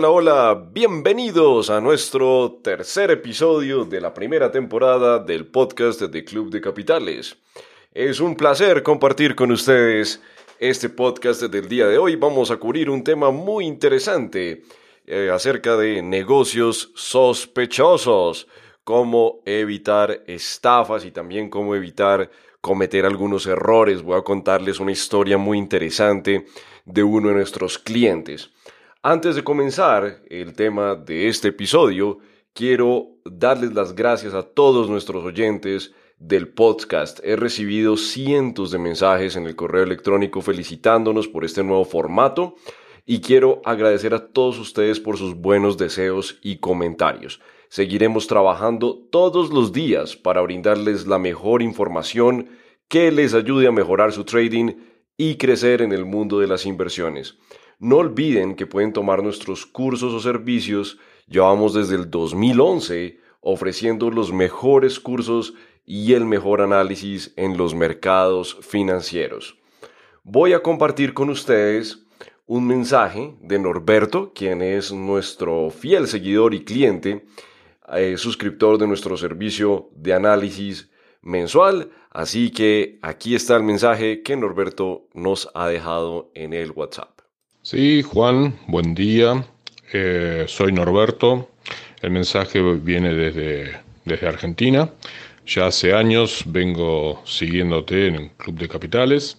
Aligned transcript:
hola, 0.00 0.08
hola, 0.08 0.68
bienvenidos 0.72 1.68
a 1.68 1.78
nuestro 1.78 2.60
tercer 2.62 3.10
episodio 3.10 3.84
de 3.84 4.00
la 4.00 4.14
primera 4.14 4.50
temporada 4.50 5.18
del 5.18 5.46
podcast 5.46 6.00
de 6.00 6.24
Club 6.24 6.50
de 6.50 6.62
Capitales. 6.62 7.36
Es 7.92 8.18
un 8.18 8.34
placer 8.34 8.82
compartir 8.82 9.34
con 9.34 9.50
ustedes 9.50 10.22
este 10.58 10.88
podcast 10.88 11.42
del 11.42 11.68
día 11.68 11.86
de 11.86 11.98
hoy. 11.98 12.16
Vamos 12.16 12.50
a 12.50 12.56
cubrir 12.56 12.88
un 12.88 13.04
tema 13.04 13.30
muy 13.30 13.66
interesante 13.66 14.62
eh, 15.06 15.28
acerca 15.30 15.76
de 15.76 16.00
negocios 16.00 16.92
sospechosos, 16.94 18.48
cómo 18.84 19.42
evitar 19.44 20.22
estafas 20.26 21.04
y 21.04 21.10
también 21.10 21.50
cómo 21.50 21.74
evitar 21.74 22.30
cometer 22.62 23.04
algunos 23.04 23.44
errores. 23.44 24.00
Voy 24.00 24.18
a 24.18 24.22
contarles 24.22 24.80
una 24.80 24.92
historia 24.92 25.36
muy 25.36 25.58
interesante 25.58 26.46
de 26.86 27.02
uno 27.02 27.28
de 27.28 27.34
nuestros 27.34 27.78
clientes. 27.78 28.50
Antes 29.02 29.34
de 29.34 29.42
comenzar 29.42 30.20
el 30.28 30.52
tema 30.52 30.94
de 30.94 31.28
este 31.28 31.48
episodio, 31.48 32.18
quiero 32.52 33.16
darles 33.24 33.72
las 33.72 33.94
gracias 33.94 34.34
a 34.34 34.42
todos 34.42 34.90
nuestros 34.90 35.24
oyentes 35.24 35.94
del 36.18 36.48
podcast. 36.48 37.18
He 37.24 37.34
recibido 37.34 37.96
cientos 37.96 38.70
de 38.70 38.78
mensajes 38.78 39.36
en 39.36 39.46
el 39.46 39.56
correo 39.56 39.84
electrónico 39.84 40.42
felicitándonos 40.42 41.28
por 41.28 41.46
este 41.46 41.64
nuevo 41.64 41.86
formato 41.86 42.56
y 43.06 43.22
quiero 43.22 43.62
agradecer 43.64 44.12
a 44.12 44.26
todos 44.34 44.58
ustedes 44.58 45.00
por 45.00 45.16
sus 45.16 45.34
buenos 45.34 45.78
deseos 45.78 46.38
y 46.42 46.58
comentarios. 46.58 47.40
Seguiremos 47.70 48.26
trabajando 48.26 49.08
todos 49.10 49.48
los 49.48 49.72
días 49.72 50.14
para 50.14 50.42
brindarles 50.42 51.06
la 51.06 51.18
mejor 51.18 51.62
información 51.62 52.50
que 52.86 53.10
les 53.10 53.32
ayude 53.32 53.66
a 53.66 53.72
mejorar 53.72 54.12
su 54.12 54.24
trading 54.24 54.74
y 55.16 55.36
crecer 55.36 55.80
en 55.80 55.92
el 55.92 56.04
mundo 56.04 56.38
de 56.38 56.48
las 56.48 56.66
inversiones. 56.66 57.38
No 57.80 57.96
olviden 57.96 58.56
que 58.56 58.66
pueden 58.66 58.92
tomar 58.92 59.22
nuestros 59.22 59.64
cursos 59.64 60.12
o 60.12 60.20
servicios. 60.20 60.98
Llevamos 61.26 61.72
desde 61.72 61.94
el 61.94 62.10
2011 62.10 63.18
ofreciendo 63.40 64.10
los 64.10 64.34
mejores 64.34 65.00
cursos 65.00 65.54
y 65.86 66.12
el 66.12 66.26
mejor 66.26 66.60
análisis 66.60 67.32
en 67.36 67.56
los 67.56 67.74
mercados 67.74 68.58
financieros. 68.60 69.56
Voy 70.24 70.52
a 70.52 70.62
compartir 70.62 71.14
con 71.14 71.30
ustedes 71.30 72.04
un 72.44 72.66
mensaje 72.66 73.34
de 73.40 73.58
Norberto, 73.58 74.34
quien 74.34 74.60
es 74.60 74.92
nuestro 74.92 75.70
fiel 75.70 76.06
seguidor 76.06 76.52
y 76.52 76.64
cliente, 76.64 77.24
eh, 77.94 78.18
suscriptor 78.18 78.76
de 78.76 78.88
nuestro 78.88 79.16
servicio 79.16 79.88
de 79.96 80.12
análisis 80.12 80.90
mensual. 81.22 81.90
Así 82.10 82.50
que 82.50 82.98
aquí 83.00 83.34
está 83.34 83.56
el 83.56 83.62
mensaje 83.62 84.22
que 84.22 84.36
Norberto 84.36 85.08
nos 85.14 85.48
ha 85.54 85.66
dejado 85.66 86.30
en 86.34 86.52
el 86.52 86.72
WhatsApp. 86.72 87.19
Sí, 87.62 88.00
Juan, 88.00 88.58
buen 88.68 88.94
día. 88.94 89.44
Eh, 89.92 90.46
soy 90.48 90.72
Norberto. 90.72 91.50
El 92.00 92.10
mensaje 92.10 92.62
viene 92.62 93.12
desde, 93.12 93.78
desde 94.06 94.26
Argentina. 94.26 94.90
Ya 95.46 95.66
hace 95.66 95.92
años 95.92 96.42
vengo 96.46 97.20
siguiéndote 97.26 98.06
en 98.06 98.14
el 98.14 98.30
Club 98.30 98.56
de 98.56 98.66
Capitales. 98.66 99.36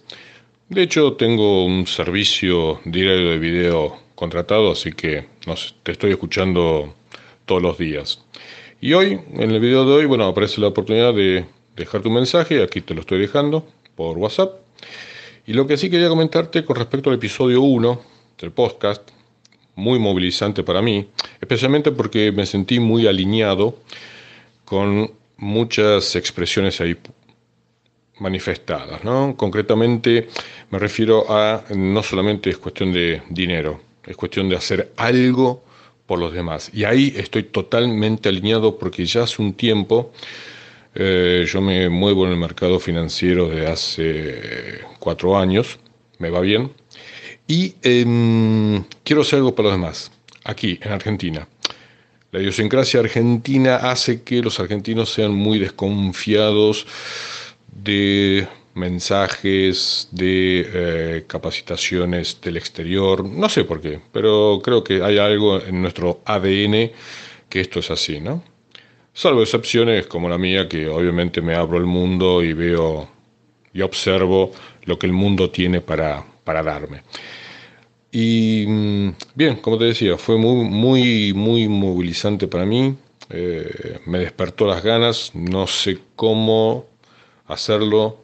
De 0.68 0.82
hecho, 0.82 1.14
tengo 1.14 1.64
un 1.64 1.88
servicio 1.88 2.80
diario 2.84 3.30
de 3.30 3.38
video 3.38 3.98
contratado, 4.14 4.70
así 4.70 4.92
que 4.92 5.26
te 5.82 5.90
estoy 5.90 6.12
escuchando 6.12 6.94
todos 7.44 7.60
los 7.60 7.76
días. 7.76 8.22
Y 8.80 8.92
hoy, 8.92 9.18
en 9.32 9.50
el 9.50 9.58
video 9.58 9.84
de 9.84 9.94
hoy, 9.94 10.06
bueno, 10.06 10.26
aparece 10.26 10.60
la 10.60 10.68
oportunidad 10.68 11.12
de 11.12 11.44
dejar 11.74 12.02
tu 12.02 12.10
mensaje. 12.10 12.62
Aquí 12.62 12.82
te 12.82 12.94
lo 12.94 13.00
estoy 13.00 13.18
dejando 13.18 13.66
por 13.96 14.16
WhatsApp. 14.16 14.60
Y 15.44 15.54
lo 15.54 15.66
que 15.66 15.76
sí 15.76 15.90
quería 15.90 16.08
comentarte 16.08 16.64
con 16.64 16.76
respecto 16.76 17.10
al 17.10 17.16
episodio 17.16 17.62
1, 17.62 18.11
el 18.42 18.52
podcast, 18.52 19.10
muy 19.74 19.98
movilizante 19.98 20.62
para 20.62 20.82
mí, 20.82 21.08
especialmente 21.40 21.92
porque 21.92 22.32
me 22.32 22.46
sentí 22.46 22.78
muy 22.80 23.06
alineado 23.06 23.78
con 24.64 25.12
muchas 25.36 26.14
expresiones 26.16 26.80
ahí 26.80 26.96
manifestadas. 28.18 29.02
¿no? 29.04 29.34
Concretamente 29.36 30.28
me 30.70 30.78
refiero 30.78 31.30
a 31.30 31.64
no 31.74 32.02
solamente 32.02 32.50
es 32.50 32.58
cuestión 32.58 32.92
de 32.92 33.22
dinero, 33.30 33.80
es 34.06 34.16
cuestión 34.16 34.48
de 34.48 34.56
hacer 34.56 34.92
algo 34.96 35.64
por 36.06 36.18
los 36.18 36.32
demás. 36.32 36.70
Y 36.72 36.84
ahí 36.84 37.14
estoy 37.16 37.44
totalmente 37.44 38.28
alineado 38.28 38.78
porque 38.78 39.04
ya 39.04 39.22
hace 39.22 39.40
un 39.40 39.54
tiempo 39.54 40.12
eh, 40.94 41.46
yo 41.48 41.60
me 41.60 41.88
muevo 41.88 42.26
en 42.26 42.32
el 42.32 42.38
mercado 42.38 42.78
financiero 42.78 43.48
de 43.48 43.66
hace 43.66 44.80
cuatro 44.98 45.38
años, 45.38 45.78
me 46.18 46.28
va 46.28 46.40
bien, 46.40 46.70
y 47.46 47.74
em, 47.82 48.84
quiero 49.04 49.22
hacer 49.22 49.38
algo 49.38 49.54
para 49.54 49.68
los 49.68 49.78
demás, 49.78 50.10
aquí 50.44 50.78
en 50.82 50.92
Argentina. 50.92 51.48
La 52.30 52.40
idiosincrasia 52.40 53.00
argentina 53.00 53.76
hace 53.76 54.22
que 54.22 54.40
los 54.40 54.58
argentinos 54.58 55.12
sean 55.12 55.34
muy 55.34 55.58
desconfiados 55.58 56.86
de 57.66 58.48
mensajes, 58.74 60.08
de 60.12 60.66
eh, 60.72 61.24
capacitaciones 61.26 62.40
del 62.40 62.56
exterior, 62.56 63.24
no 63.24 63.48
sé 63.48 63.64
por 63.64 63.80
qué, 63.80 64.00
pero 64.12 64.60
creo 64.64 64.82
que 64.82 65.02
hay 65.02 65.18
algo 65.18 65.60
en 65.60 65.82
nuestro 65.82 66.22
ADN 66.24 66.90
que 67.50 67.60
esto 67.60 67.80
es 67.80 67.90
así, 67.90 68.18
¿no? 68.18 68.42
Salvo 69.12 69.42
excepciones 69.42 70.06
como 70.06 70.26
la 70.30 70.38
mía, 70.38 70.66
que 70.68 70.88
obviamente 70.88 71.42
me 71.42 71.54
abro 71.54 71.76
el 71.76 71.84
mundo 71.84 72.42
y 72.42 72.54
veo 72.54 73.10
y 73.74 73.82
observo 73.82 74.52
lo 74.84 74.98
que 74.98 75.06
el 75.06 75.12
mundo 75.12 75.50
tiene 75.50 75.82
para, 75.82 76.24
para 76.44 76.62
darme. 76.62 77.02
Y 78.10 78.66
mm, 78.68 79.08
bien, 79.34 79.56
como 79.56 79.78
te 79.78 79.84
decía, 79.86 80.18
fue 80.18 80.36
muy, 80.36 80.68
muy, 80.68 81.32
muy 81.32 81.68
movilizante 81.68 82.46
para 82.46 82.66
mí. 82.66 82.96
Eh, 83.30 84.00
me 84.06 84.18
despertó 84.18 84.66
las 84.66 84.82
ganas, 84.82 85.30
no 85.34 85.66
sé 85.66 85.98
cómo 86.14 86.86
hacerlo, 87.46 88.18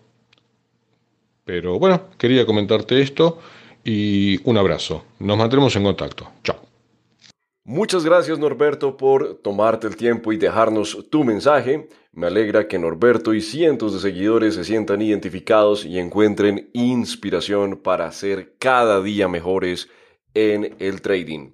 pero 1.44 1.78
bueno, 1.78 2.10
quería 2.18 2.44
comentarte 2.44 3.00
esto 3.00 3.38
y 3.82 4.38
un 4.48 4.58
abrazo. 4.58 5.04
Nos 5.20 5.38
mantendremos 5.38 5.74
en 5.76 5.84
contacto. 5.84 6.30
Chao. 6.44 6.67
Muchas 7.70 8.02
gracias 8.02 8.38
Norberto 8.38 8.96
por 8.96 9.34
tomarte 9.42 9.86
el 9.86 9.94
tiempo 9.94 10.32
y 10.32 10.38
dejarnos 10.38 11.06
tu 11.10 11.22
mensaje. 11.22 11.90
Me 12.12 12.28
alegra 12.28 12.66
que 12.66 12.78
Norberto 12.78 13.34
y 13.34 13.42
cientos 13.42 13.92
de 13.92 14.00
seguidores 14.00 14.54
se 14.54 14.64
sientan 14.64 15.02
identificados 15.02 15.84
y 15.84 15.98
encuentren 15.98 16.70
inspiración 16.72 17.76
para 17.76 18.10
ser 18.10 18.54
cada 18.58 19.02
día 19.02 19.28
mejores 19.28 19.90
en 20.32 20.76
el 20.78 21.02
trading. 21.02 21.50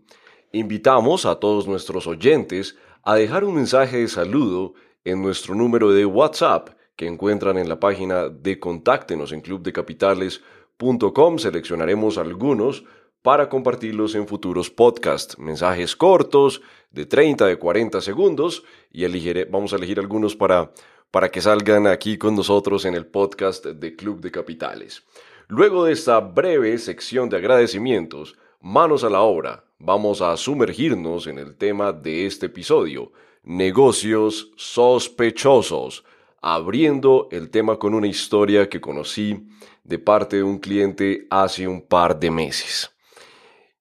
Invitamos 0.53 1.27
a 1.27 1.41
todos 1.41 1.67
nuestros 1.67 2.07
oyentes 2.07 2.77
a 3.03 3.17
dejar 3.17 3.43
un 3.43 3.57
mensaje 3.57 3.97
de 3.97 4.07
saludo 4.07 4.75
en 5.03 5.21
nuestro 5.21 5.57
número 5.57 5.91
de 5.91 6.07
WhatsApp 6.07 6.69
que 6.95 7.09
encuentran 7.09 7.59
en 7.59 7.69
la 7.69 7.81
página 7.81 8.29
de 8.29 8.61
Contáctenos 8.61 9.33
en 9.33 9.41
clubdecapitales.com. 9.41 11.39
Seleccionaremos 11.39 12.19
algunos 12.19 12.85
para 13.25 13.49
compartirlos 13.49 14.15
en 14.17 14.29
futuros 14.29 14.69
podcasts, 14.69 15.39
mensajes 15.39 15.97
cortos 15.97 16.61
de 16.91 17.07
30, 17.07 17.47
de 17.47 17.57
40 17.57 18.03
segundos 18.03 18.65
y 18.93 19.07
vamos 19.47 19.73
a 19.73 19.77
elegir 19.77 19.99
algunos 19.99 20.37
para, 20.37 20.75
para 21.11 21.31
que 21.31 21.41
salgan 21.41 21.87
aquí 21.87 22.19
con 22.19 22.37
nosotros 22.37 22.85
en 22.85 22.95
el 22.95 23.07
podcast 23.07 23.65
de 23.65 23.97
Club 23.97 24.21
de 24.21 24.31
Capitales. 24.31 25.05
Luego 25.49 25.87
de 25.87 25.95
esta 25.95 26.21
breve 26.21 26.77
sección 26.77 27.31
de 27.31 27.39
agradecimientos, 27.39 28.37
manos 28.61 29.05
a 29.05 29.09
la 29.09 29.23
obra, 29.23 29.65
vamos 29.79 30.21
a 30.21 30.37
sumergirnos 30.37 31.27
en 31.27 31.39
el 31.39 31.57
tema 31.57 31.95
de 31.95 32.27
este 32.27 32.47
episodio, 32.47 33.11
negocios 33.43 34.53
sospechosos, 34.57 36.05
abriendo 36.43 37.29
el 37.33 37.49
tema 37.49 37.79
con 37.79 37.95
una 37.95 38.07
historia 38.07 38.69
que 38.69 38.83
conocí 38.83 39.49
de 39.83 39.99
parte 39.99 40.37
de 40.37 40.43
un 40.43 40.59
cliente 40.59 41.27
hace 41.31 41.67
un 41.67 41.81
par 41.81 42.21
de 42.21 42.31
meses. 42.31 42.94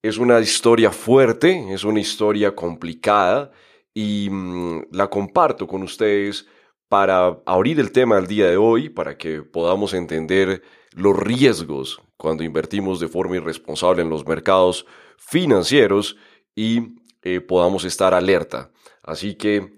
Es 0.03 0.17
una 0.17 0.41
historia 0.41 0.91
fuerte, 0.91 1.73
es 1.73 1.85
una 1.85 2.01
historia 2.01 2.53
complicada 2.53 3.51
y 3.93 4.27
mm, 4.29 4.87
la 4.91 5.09
comparto 5.09 5.65
con 5.65 5.81
ustedes 5.81 6.45
para 6.89 7.39
abrir 7.45 7.79
el 7.79 7.93
tema 7.93 8.17
del 8.17 8.27
día 8.27 8.49
de 8.49 8.57
hoy, 8.57 8.89
para 8.89 9.17
que 9.17 9.43
podamos 9.43 9.93
entender 9.93 10.61
los 10.91 11.17
riesgos 11.17 12.01
cuando 12.17 12.43
invertimos 12.43 12.99
de 12.99 13.07
forma 13.07 13.37
irresponsable 13.37 14.01
en 14.01 14.09
los 14.09 14.27
mercados 14.27 14.85
financieros 15.17 16.17
y 16.53 16.97
eh, 17.21 17.39
podamos 17.39 17.85
estar 17.85 18.13
alerta. 18.13 18.73
Así 19.03 19.35
que 19.35 19.77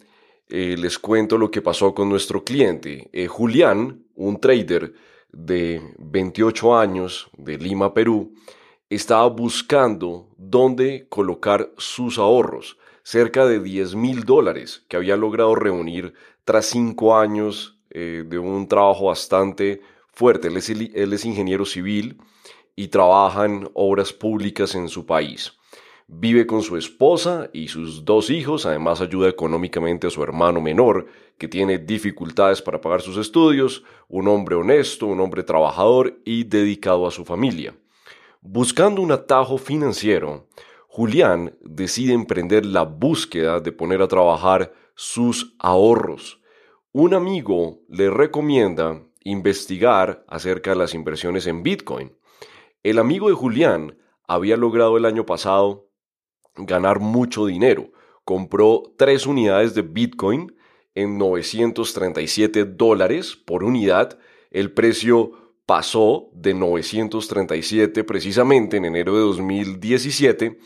eh, 0.50 0.76
les 0.76 0.98
cuento 0.98 1.38
lo 1.38 1.52
que 1.52 1.62
pasó 1.62 1.94
con 1.94 2.10
nuestro 2.10 2.44
cliente. 2.44 3.12
Eh, 3.14 3.28
Julián, 3.28 4.08
un 4.16 4.40
trader 4.40 4.92
de 5.32 5.84
28 6.00 6.76
años 6.76 7.30
de 7.38 7.60
Lima, 7.60 7.94
Perú, 7.94 8.34
estaba 8.96 9.28
buscando 9.28 10.30
dónde 10.38 11.08
colocar 11.10 11.72
sus 11.78 12.18
ahorros, 12.18 12.78
cerca 13.04 13.46
de 13.46 13.60
10 13.60 13.96
mil 13.96 14.24
dólares 14.24 14.86
que 14.88 14.98
había 14.98 15.16
logrado 15.16 15.56
reunir 15.56 16.14
tras 16.44 16.66
cinco 16.66 17.18
años 17.18 17.80
eh, 17.90 18.24
de 18.28 18.40
un 18.40 18.68
trabajo 18.68 19.06
bastante 19.06 19.82
fuerte. 20.12 20.48
Él 20.48 20.58
es, 20.58 20.70
él 20.70 21.14
es 21.14 21.26
ingeniero 21.26 21.66
civil 21.66 22.18
y 22.76 22.88
trabaja 22.90 23.46
en 23.46 23.70
obras 23.74 24.12
públicas 24.14 24.76
en 24.76 24.90
su 24.90 25.06
país. 25.06 25.54
Vive 26.08 26.46
con 26.46 26.62
su 26.62 26.78
esposa 26.78 27.50
y 27.52 27.68
sus 27.68 28.06
dos 28.06 28.30
hijos, 28.30 28.68
además 28.68 29.02
ayuda 29.02 29.28
económicamente 29.28 30.06
a 30.06 30.12
su 30.12 30.22
hermano 30.22 30.62
menor, 30.62 31.08
que 31.40 31.48
tiene 31.48 31.80
dificultades 31.80 32.62
para 32.62 32.80
pagar 32.80 33.02
sus 33.02 33.18
estudios, 33.18 33.84
un 34.08 34.28
hombre 34.28 34.56
honesto, 34.56 35.08
un 35.08 35.20
hombre 35.20 35.42
trabajador 35.42 36.20
y 36.24 36.44
dedicado 36.44 37.08
a 37.08 37.12
su 37.12 37.26
familia. 37.26 37.74
Buscando 38.48 39.02
un 39.02 39.12
atajo 39.12 39.58
financiero, 39.58 40.46
Julián 40.88 41.58
decide 41.62 42.14
emprender 42.14 42.64
la 42.64 42.84
búsqueda 42.84 43.60
de 43.60 43.72
poner 43.72 44.04
a 44.04 44.08
trabajar 44.08 44.72
sus 44.94 45.56
ahorros. 45.58 46.40
Un 46.92 47.16
amigo 47.16 47.80
le 47.90 48.12
recomienda 48.12 49.02
investigar 49.24 50.24
acerca 50.28 50.70
de 50.70 50.76
las 50.76 50.94
inversiones 50.94 51.48
en 51.48 51.64
Bitcoin. 51.64 52.16
El 52.84 53.00
amigo 53.00 53.30
de 53.30 53.34
Julián 53.34 53.98
había 54.28 54.58
logrado 54.58 54.96
el 54.96 55.06
año 55.06 55.26
pasado 55.26 55.90
ganar 56.56 57.00
mucho 57.00 57.48
dinero. 57.48 57.90
Compró 58.26 58.94
tres 58.96 59.26
unidades 59.26 59.74
de 59.74 59.82
Bitcoin 59.82 60.56
en 60.94 61.18
937 61.18 62.64
dólares 62.66 63.36
por 63.36 63.64
unidad. 63.64 64.20
El 64.52 64.72
precio 64.72 65.45
pasó 65.66 66.30
de 66.34 66.54
937 66.54 68.04
precisamente 68.04 68.78
en 68.78 68.86
enero 68.86 69.16
de 69.16 69.22
2017 69.22 70.60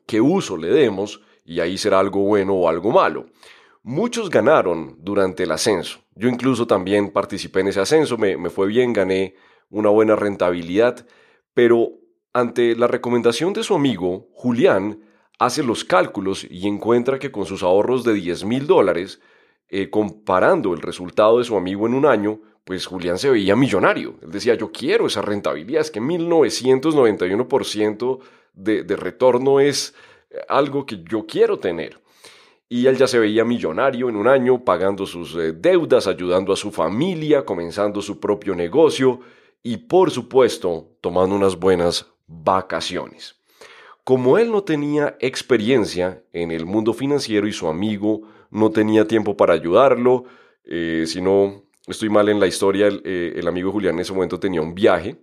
qué 0.05 0.21
uso 0.21 0.55
le 0.55 0.69
demos, 0.69 1.21
y 1.43 1.59
ahí 1.59 1.77
será 1.77 1.99
algo 1.99 2.21
bueno 2.21 2.53
o 2.53 2.69
algo 2.69 2.89
malo. 2.89 3.25
Muchos 3.83 4.29
ganaron 4.29 4.95
durante 4.99 5.43
el 5.43 5.51
ascenso. 5.51 5.99
Yo 6.15 6.29
incluso 6.29 6.67
también 6.67 7.11
participé 7.11 7.59
en 7.59 7.67
ese 7.67 7.81
ascenso, 7.81 8.17
me, 8.17 8.37
me 8.37 8.49
fue 8.49 8.67
bien, 8.67 8.93
gané 8.93 9.35
una 9.69 9.89
buena 9.89 10.15
rentabilidad, 10.15 11.05
pero 11.53 11.89
ante 12.31 12.73
la 12.77 12.87
recomendación 12.87 13.51
de 13.51 13.63
su 13.63 13.75
amigo, 13.75 14.29
Julián 14.31 15.01
hace 15.37 15.63
los 15.63 15.83
cálculos 15.83 16.47
y 16.49 16.65
encuentra 16.65 17.19
que 17.19 17.29
con 17.29 17.45
sus 17.45 17.61
ahorros 17.61 18.05
de 18.05 18.13
10 18.13 18.45
mil 18.45 18.67
dólares, 18.67 19.19
eh, 19.69 19.89
comparando 19.89 20.73
el 20.73 20.81
resultado 20.81 21.39
de 21.39 21.43
su 21.43 21.57
amigo 21.57 21.87
en 21.87 21.93
un 21.93 22.05
año, 22.05 22.39
pues 22.63 22.85
Julián 22.85 23.17
se 23.17 23.29
veía 23.29 23.53
millonario. 23.55 24.15
Él 24.21 24.31
decía, 24.31 24.55
yo 24.55 24.71
quiero 24.71 25.07
esa 25.07 25.21
rentabilidad, 25.21 25.81
es 25.81 25.91
que 25.91 25.99
1991% 26.01 28.19
de, 28.53 28.83
de 28.83 28.95
retorno 28.95 29.59
es 29.59 29.93
eh, 30.29 30.37
algo 30.49 30.85
que 30.85 31.03
yo 31.03 31.25
quiero 31.25 31.59
tener. 31.59 31.99
Y 32.69 32.87
él 32.87 32.97
ya 32.97 33.07
se 33.07 33.19
veía 33.19 33.45
millonario 33.45 34.09
en 34.09 34.17
un 34.17 34.27
año, 34.27 34.65
pagando 34.65 35.05
sus 35.05 35.35
eh, 35.35 35.53
deudas, 35.53 36.07
ayudando 36.07 36.51
a 36.51 36.57
su 36.57 36.71
familia, 36.71 37.45
comenzando 37.45 38.01
su 38.01 38.19
propio 38.19 38.55
negocio 38.55 39.21
y 39.63 39.77
por 39.77 40.11
supuesto 40.11 40.97
tomando 41.01 41.35
unas 41.35 41.57
buenas 41.57 42.05
vacaciones. 42.27 43.36
Como 44.07 44.37
él 44.37 44.53
no 44.53 44.63
tenía 44.63 45.17
experiencia 45.19 46.23
en 46.31 46.51
el 46.51 46.65
mundo 46.65 46.93
financiero 46.93 47.45
y 47.45 47.51
su 47.51 47.67
amigo 47.67 48.21
no 48.51 48.71
tenía 48.71 49.05
tiempo 49.05 49.35
para 49.35 49.53
ayudarlo, 49.53 50.23
eh, 50.63 51.03
sino 51.05 51.65
estoy 51.87 52.07
mal 52.07 52.29
en 52.29 52.39
la 52.39 52.47
historia, 52.47 52.87
eh, 53.03 53.33
el, 53.35 53.45
amigo 53.49 53.69
Julián 53.69 53.95
en 53.95 53.99
ese 53.99 54.13
momento 54.13 54.39
tenía 54.39 54.61
un 54.61 54.73
viaje 54.73 55.17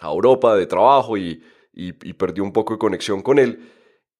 a 0.00 0.08
Europa 0.08 0.56
de 0.56 0.66
trabajo 0.66 1.16
y, 1.16 1.40
perdió 2.18 2.42
un 2.42 2.52
poco 2.52 2.72
de 2.72 2.80
conexión 2.80 3.22
con 3.22 3.38
él. 3.38 3.70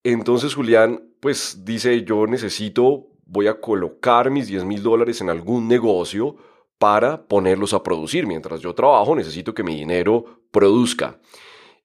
Entonces 0.05 0.55
Julián 0.55 1.03
pues 1.19 1.65
dice, 1.65 2.05
yo 2.05 2.29
necesito, 2.29 3.09
voy 3.25 3.49
a 3.49 3.61
colocar 3.61 4.31
mis 4.31 4.47
10 4.47 4.65
mil 4.65 4.81
dólares 4.81 5.21
en 5.23 5.29
algún 5.29 5.67
negocio 5.67 6.37
para 6.79 7.27
ponerlos 7.27 7.75
a 7.75 7.83
producir. 7.83 8.29
Mientras 8.29 8.61
yo 8.61 8.77
trabajo, 8.77 9.17
necesito 9.17 9.53
que 9.53 9.65
mi 9.65 9.75
dinero 9.75 10.43
produzca. 10.53 11.19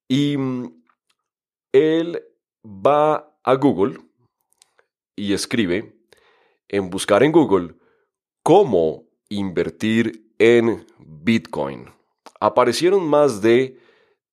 Y 0.07 0.37
mm, 0.37 0.80
él 1.71 2.23
va 2.65 3.37
a 3.43 3.53
Google 3.55 3.99
y 5.15 5.33
escribe 5.33 5.95
en 6.67 6.89
buscar 6.89 7.21
en 7.23 7.31
Google 7.31 7.75
cómo 8.43 9.07
invertir 9.29 10.33
en 10.39 10.85
Bitcoin. 10.99 11.85
Aparecieron 12.39 13.07
más 13.07 13.41
de 13.41 13.77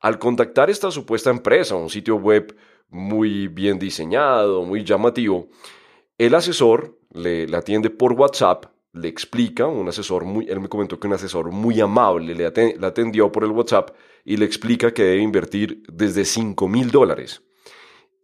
Al 0.00 0.18
contactar 0.18 0.70
esta 0.70 0.90
supuesta 0.90 1.28
empresa, 1.30 1.76
un 1.76 1.90
sitio 1.90 2.16
web 2.16 2.56
muy 2.88 3.48
bien 3.48 3.78
diseñado, 3.78 4.64
muy 4.64 4.84
llamativo, 4.84 5.48
el 6.18 6.34
asesor 6.34 6.98
le, 7.12 7.44
atiende 7.56 7.90
por 7.90 8.12
WhatsApp 8.12 8.66
le 8.94 9.08
explica, 9.08 9.66
un 9.66 9.88
asesor 9.88 10.24
muy, 10.24 10.46
él 10.48 10.60
me 10.60 10.68
comentó 10.68 11.00
que 11.00 11.06
un 11.06 11.14
asesor 11.14 11.50
muy 11.50 11.80
amable 11.80 12.34
le, 12.34 12.46
atendió 12.46 13.32
por 13.32 13.44
el 13.44 13.50
WhatsApp 13.50 13.90
y 14.24 14.36
le 14.36 14.44
explica 14.44 14.92
que 14.92 15.02
debe 15.02 15.22
invertir 15.22 15.82
desde 15.90 16.24
5 16.24 16.68
mil 16.68 16.90
dólares 16.90 17.42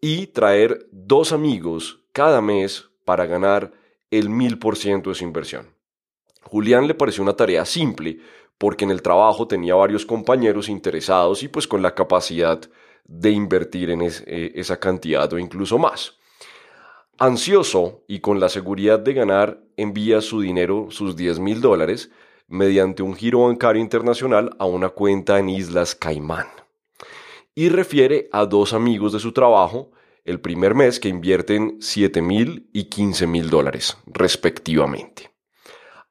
y 0.01 0.29
traer 0.29 0.87
dos 0.93 1.33
amigos 1.33 2.01
cada 2.13 2.41
mes 2.41 2.85
para 3.05 3.27
ganar 3.27 3.73
el 4.11 4.29
mil 4.29 4.59
por 4.59 4.77
ciento 4.77 5.11
de 5.11 5.17
su 5.17 5.25
inversión. 5.25 5.75
Julián 6.43 6.87
le 6.87 6.95
pareció 6.95 7.23
una 7.23 7.37
tarea 7.37 7.65
simple 7.65 8.19
porque 8.59 8.85
en 8.85 8.91
el 8.91 9.03
trabajo 9.03 9.49
tenía 9.49 9.75
varios 9.75 10.05
compañeros 10.05 10.69
interesados 10.69 11.43
y 11.43 11.49
pues 11.49 11.67
con 11.67 11.83
la 11.83 11.95
capacidad 11.95 12.61
de 13.05 13.31
invertir 13.31 13.91
en 13.91 14.03
eh, 14.03 14.53
esa 14.55 14.79
cantidad 14.79 15.33
o 15.33 15.39
incluso 15.39 15.79
más. 15.79 16.18
Ansioso 17.21 18.05
y 18.07 18.21
con 18.21 18.39
la 18.39 18.49
seguridad 18.49 19.01
de 19.01 19.13
ganar, 19.13 19.61
envía 19.77 20.21
su 20.21 20.41
dinero, 20.41 20.87
sus 20.91 21.17
10 21.17 21.41
mil 21.41 21.61
dólares, 21.61 22.13
mediante 22.47 23.03
un 23.03 23.17
giro 23.17 23.41
bancario 23.47 23.83
internacional 23.83 24.55
a 24.61 24.67
una 24.67 24.91
cuenta 24.91 25.41
en 25.41 25.49
Islas 25.49 25.97
Caimán. 25.97 26.47
Y 27.57 27.71
refiere 27.71 28.29
a 28.31 28.47
dos 28.47 28.73
amigos 28.73 29.13
de 29.13 29.19
su 29.19 29.33
trabajo 29.33 29.91
el 30.25 30.41
primer 30.41 30.77
mes 30.77 31.01
que 31.01 31.09
invierten 31.09 31.79
7 31.81 32.23
mil 32.23 32.71
y 32.73 32.85
15 32.85 33.27
mil 33.27 33.51
dólares, 33.51 33.97
respectivamente. 34.07 35.33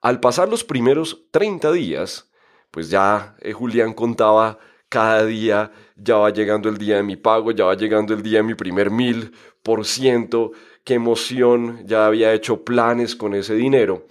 Al 0.02 0.20
pasar 0.20 0.50
los 0.50 0.66
primeros 0.66 1.26
30 1.32 1.72
días, 1.72 2.30
pues 2.70 2.90
ya 2.90 3.38
eh, 3.40 3.54
Julián 3.54 3.94
contaba 3.94 4.60
cada 4.90 5.26
día, 5.26 5.72
ya 5.96 6.18
va 6.18 6.32
llegando 6.32 6.68
el 6.68 6.78
día 6.78 6.98
de 6.98 7.04
mi 7.04 7.16
pago, 7.16 7.52
ya 7.52 7.66
va 7.66 7.76
llegando 7.76 8.14
el 8.14 8.22
día 8.24 8.40
de 8.40 8.44
mi 8.44 8.56
primer 8.56 8.92
mil 8.92 9.32
por 9.64 9.86
ciento, 9.86 10.52
qué 10.88 10.94
emoción, 10.94 11.82
ya 11.86 12.08
había 12.08 12.34
hecho 12.34 12.63
planes 12.63 13.17
con 13.17 13.36
ese 13.36 13.56
dinero. 13.56 14.08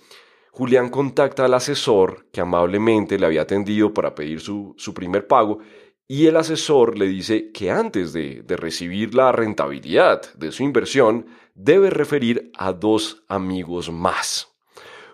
Julián 0.51 0.91
contacta 0.91 1.47
al 1.47 1.55
asesor 1.55 2.27
que 2.31 2.43
amablemente 2.43 3.19
le 3.19 3.25
había 3.25 3.43
atendido 3.43 3.95
para 3.95 4.15
pedir 4.15 4.43
su, 4.43 4.75
su 4.77 4.93
primer 4.93 5.27
pago 5.27 5.61
y 6.07 6.27
el 6.27 6.37
asesor 6.37 6.99
le 6.99 7.07
dice 7.07 7.51
que 7.51 7.71
antes 7.71 8.13
de, 8.13 8.43
de, 8.43 8.57
recibir 8.59 9.15
la 9.15 9.33
rentabilidad 9.33 10.35
de 10.35 10.53
su 10.53 10.65
inversión 10.65 11.25
debe 11.55 11.89
referir 11.89 12.53
a 12.59 12.75
dos 12.75 13.25
amigos 13.27 13.91
más. 13.91 14.55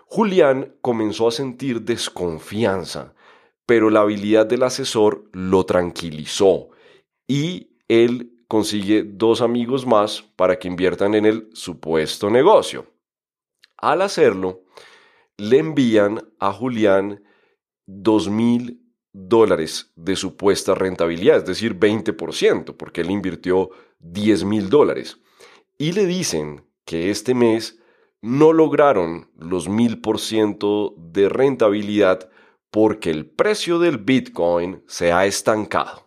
Julián 0.05 0.75
comenzó 0.81 1.29
a 1.29 1.31
sentir 1.31 1.83
desconfianza, 1.83 3.13
pero 3.65 3.89
la 3.89 4.01
habilidad 4.01 4.45
del 4.45 4.63
asesor 4.63 5.29
lo 5.31 5.65
tranquilizó 5.65 6.71
y 7.25 7.77
él 7.87 8.32
consigue 8.53 9.01
dos 9.03 9.41
amigos 9.41 9.83
más 9.83 10.21
para 10.35 10.59
que 10.59 10.67
inviertan 10.67 11.15
en 11.15 11.25
el 11.25 11.49
supuesto 11.53 12.29
negocio. 12.29 12.85
Al 13.77 14.03
hacerlo, 14.03 14.61
le 15.37 15.57
envían 15.57 16.21
a 16.37 16.53
Julián 16.53 17.23
dos 17.87 18.29
mil 18.29 18.79
dólares 19.11 19.91
de 19.95 20.15
supuesta 20.15 20.75
rentabilidad, 20.75 21.37
es 21.37 21.45
decir, 21.45 21.79
20%, 21.79 22.77
porque 22.77 23.01
él 23.01 23.09
invirtió 23.09 23.71
10 23.97 24.43
mil 24.43 24.69
dólares. 24.69 25.17
Y 25.79 25.93
le 25.93 26.05
dicen 26.05 26.63
que 26.85 27.09
este 27.09 27.33
mes 27.33 27.79
no 28.21 28.53
lograron 28.53 29.31
los 29.35 29.67
mil 29.67 29.99
por 29.99 30.19
ciento 30.19 30.93
de 30.99 31.27
rentabilidad 31.27 32.29
porque 32.69 33.09
el 33.09 33.25
precio 33.25 33.79
del 33.79 33.97
Bitcoin 33.97 34.83
se 34.85 35.11
ha 35.11 35.25
estancado 35.25 36.02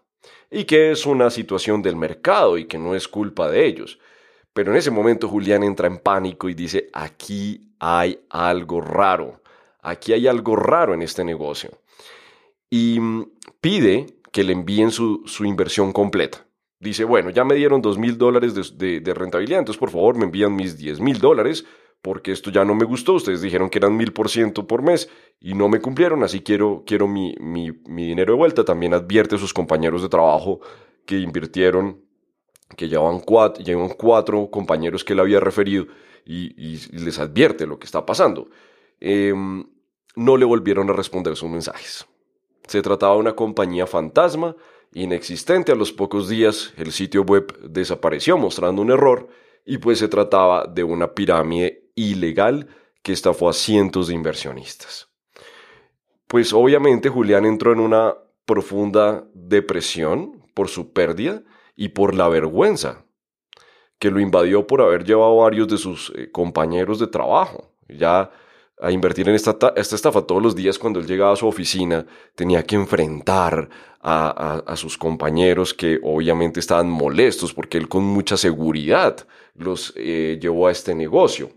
y 0.51 0.65
que 0.65 0.91
es 0.91 1.07
una 1.07 1.31
situación 1.31 1.83
del 1.83 1.97
mercado 1.97 2.59
y 2.59 2.67
que 2.67 2.79
no 2.79 2.95
es 2.95 3.09
culpa 3.09 3.51
de 3.51 3.67
ellos. 3.67 3.99
Pero 4.53 4.73
en 4.73 4.79
ese 4.79 4.91
momento 4.91 5.29
Julián 5.29 5.63
entra 5.63 5.87
en 5.87 5.99
pánico 5.99 6.49
y 6.49 6.55
dice, 6.55 6.89
aquí 6.93 7.75
hay 7.79 8.21
algo 8.31 8.81
raro, 8.81 9.43
aquí 9.83 10.13
hay 10.13 10.27
algo 10.27 10.57
raro 10.57 10.95
en 10.95 11.03
este 11.03 11.25
negocio. 11.25 11.71
Y 12.71 12.99
mm, 12.99 13.31
pide 13.61 14.07
que 14.33 14.45
le 14.45 14.53
envíen 14.53 14.91
su, 14.91 15.25
inversión 15.45 15.93
completa. 15.93 16.47
Dice, 16.79 17.05
bueno, 17.05 17.31
ya 17.31 17.45
me 17.45 17.55
dieron 17.55 17.83
dos 17.83 17.99
mil 17.99 18.19
dólares 18.19 18.55
de, 18.77 19.01
de, 19.01 19.15
rentabilidad, 19.15 19.61
entonces 19.61 19.81
por 19.81 19.91
favor 19.91 20.17
me 20.17 20.25
envían 20.25 20.55
mis 20.55 20.77
10 20.77 21.01
mil 21.01 21.19
dólares 21.19 21.65
porque 22.07 22.31
esto 22.31 22.53
ya 22.53 22.65
no 22.65 22.77
me 22.77 22.85
gustó. 22.85 23.15
Ustedes 23.15 23.41
dijeron 23.41 23.69
que 23.69 23.79
eran 23.79 23.97
mil 23.97 24.13
por 24.13 24.29
ciento 24.31 24.65
por 24.65 24.81
mes 24.81 25.11
y 25.41 25.55
no 25.55 25.69
me 25.69 25.81
cumplieron, 25.81 26.23
así 26.23 26.41
quiero, 26.41 26.85
quiero 26.87 27.09
mi, 27.09 27.35
mi, 27.41 27.73
dinero 27.85 28.35
de 28.35 28.39
vuelta. 28.39 28.65
También 28.65 28.95
advierte 28.95 29.35
a 29.35 29.39
sus 29.39 29.53
compañeros 29.53 30.03
de 30.03 30.09
trabajo 30.09 30.61
que 31.05 31.19
invirtieron, 31.19 32.01
que 32.77 32.89
llevan 32.89 33.19
cuatro, 33.19 33.65
llevan 33.65 33.89
cuatro 33.89 34.49
compañeros 34.53 35.03
que 35.03 35.15
él 35.15 35.19
había 35.19 35.41
referido 35.41 35.89
y, 36.25 36.77
les 36.93 37.19
advierte 37.19 37.67
lo 37.67 37.81
que 37.81 37.87
está 37.87 38.07
pasando. 38.07 38.51
Em, 39.01 39.67
no 40.15 40.37
le 40.37 40.45
volvieron 40.45 40.89
a 40.91 40.93
responder 40.93 41.35
sus 41.35 41.51
mensajes. 41.51 42.07
Se 42.69 42.83
trataba 42.83 43.15
de 43.15 43.21
una 43.21 43.35
compañía 43.35 43.89
fantasma, 43.89 44.55
inexistente. 44.95 45.73
A 45.73 45.75
los 45.75 45.91
pocos 45.91 46.29
días 46.29 46.73
el 46.77 46.93
sitio 46.93 47.23
web 47.23 47.53
desapareció 47.69 48.39
mostrando 48.39 48.81
un 48.81 48.93
error 48.93 49.29
y 49.67 49.79
pues 49.79 49.99
se 49.99 50.09
trataba 50.09 50.67
de 50.67 50.85
una 50.85 51.13
pirámide 51.13 51.91
ilegal 51.97 52.69
que 53.03 53.13
estafó 53.13 53.49
a 53.49 53.53
cientos 53.53 54.09
de 54.09 54.15
inversionistas. 54.15 55.09
Pues 56.29 56.53
obviamente 56.53 57.09
Julián 57.09 57.45
entró 57.45 57.73
en 57.73 57.81
una 57.81 58.15
profunda 58.47 59.25
depresión 59.35 60.45
por 60.55 60.69
su 60.69 60.93
pérdida 60.93 61.43
y 61.75 61.89
por 61.89 62.15
la 62.15 62.29
vergüenza 62.29 63.05
que 63.99 64.11
lo 64.11 64.21
invadió 64.21 64.67
por 64.67 64.81
haber 64.81 65.05
llevado 65.05 65.41
a 65.41 65.45
varios 65.45 65.69
de 65.69 65.79
sus 65.79 66.13
eh, 66.17 66.31
compañeros 66.31 66.99
de 66.99 67.07
trabajo. 67.07 67.73
Ya 67.89 68.31
a 68.81 68.91
invertir 68.91 69.29
en 69.29 69.35
esta, 69.35 69.57
esta, 69.75 69.97
estafa 69.97 70.23
todos 70.23 70.43
los 70.43 70.55
días 70.55 70.79
cuando 70.79 71.01
él 71.01 71.07
llegaba 71.07 71.33
a 71.33 71.37
su 71.37 71.47
oficina, 71.47 72.05
tenía 72.35 72.63
que 72.63 72.77
enfrentar 72.77 73.69
a, 74.09 74.77
sus 74.77 74.97
compañeros 74.97 75.75
que 75.75 75.99
obviamente 76.03 76.61
estaban 76.61 76.89
molestos 76.89 77.53
porque 77.53 77.77
él 77.77 77.89
con 77.89 78.05
mucha 78.05 78.37
seguridad 78.37 79.27
los 79.59 79.93
eh, 79.97 80.39
llevó 80.41 80.69
a 80.69 80.73
este 80.73 80.95
negocio. 80.95 81.51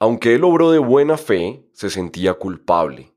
Aunque 0.00 0.34
él 0.34 0.44
obró 0.44 0.70
de 0.70 0.78
buena 0.78 1.16
fe, 1.16 1.68
se 1.72 1.90
sentía 1.90 2.34
culpable. 2.34 3.14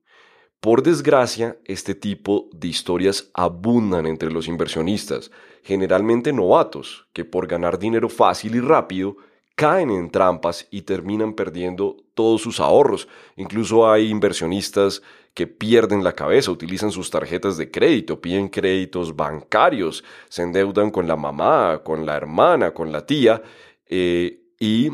Por 0.60 0.82
desgracia, 0.82 1.58
este 1.66 1.96
tipo 1.96 2.50
de 2.52 2.68
historias 2.68 3.30
abundan 3.34 4.06
entre 4.06 4.32
los 4.32 4.48
inversionistas, 4.48 5.32
generalmente 5.64 6.34
novatos, 6.34 7.08
que 7.14 7.26
por 7.26 7.48
ganar 7.48 7.78
dinero 7.78 8.10
fácil 8.10 8.56
y 8.56 8.60
rápido 8.60 9.18
caen 9.56 9.90
en 9.90 10.12
trampas 10.12 10.68
y 10.70 10.84
terminan 10.84 11.34
perdiendo 11.34 11.98
todos 12.14 12.42
sus 12.42 12.60
ahorros. 12.60 13.08
Incluso 13.36 13.90
hay 13.90 14.10
inversionistas 14.10 15.02
que 15.38 15.46
pierden 15.46 16.04
la 16.04 16.14
cabeza, 16.14 16.50
utilizan 16.50 16.90
sus 16.90 17.12
tarjetas 17.12 17.58
de 17.58 17.70
crédito, 17.70 18.20
piden 18.20 18.50
créditos 18.50 19.16
bancarios, 19.16 20.04
se 20.30 20.42
endeudan 20.42 20.90
con 20.90 21.08
la 21.08 21.16
mamá, 21.16 21.84
con 21.84 22.08
la 22.08 22.18
hermana, 22.18 22.74
con 22.74 22.92
la 22.92 23.06
tía 23.06 23.44
eh, 23.86 24.42
y 24.60 24.90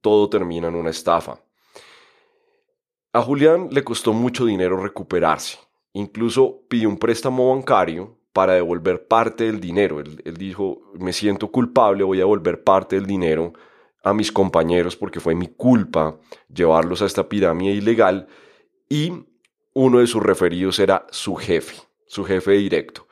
todo 0.00 0.28
termina 0.28 0.68
en 0.68 0.76
una 0.76 0.90
estafa. 0.90 1.42
A 3.12 3.22
Julián 3.22 3.70
le 3.72 3.82
costó 3.82 4.12
mucho 4.12 4.44
dinero 4.44 4.80
recuperarse. 4.80 5.58
Incluso 5.94 6.62
pidió 6.68 6.88
un 6.88 6.96
préstamo 6.96 7.52
bancario 7.52 8.16
para 8.32 8.52
devolver 8.52 9.08
parte 9.08 9.46
del 9.46 9.58
dinero. 9.58 9.98
Él, 9.98 10.22
él 10.24 10.36
dijo, 10.36 10.92
me 10.94 11.12
siento 11.12 11.50
culpable, 11.50 12.04
voy 12.04 12.18
a 12.18 12.20
devolver 12.20 12.62
parte 12.62 12.94
del 12.94 13.06
dinero 13.06 13.52
a 14.04 14.14
mis 14.14 14.30
compañeros 14.30 14.94
porque 14.94 15.18
fue 15.18 15.34
mi 15.34 15.48
culpa 15.48 16.20
llevarlos 16.48 17.02
a 17.02 17.06
esta 17.06 17.28
pirámide 17.28 17.72
ilegal 17.72 18.28
y 18.88 19.12
uno 19.74 19.98
de 19.98 20.06
sus 20.06 20.22
referidos 20.22 20.78
era 20.78 21.06
su 21.10 21.34
jefe, 21.34 21.76
su 22.06 22.24
jefe 22.24 22.52
directo. 22.52 23.06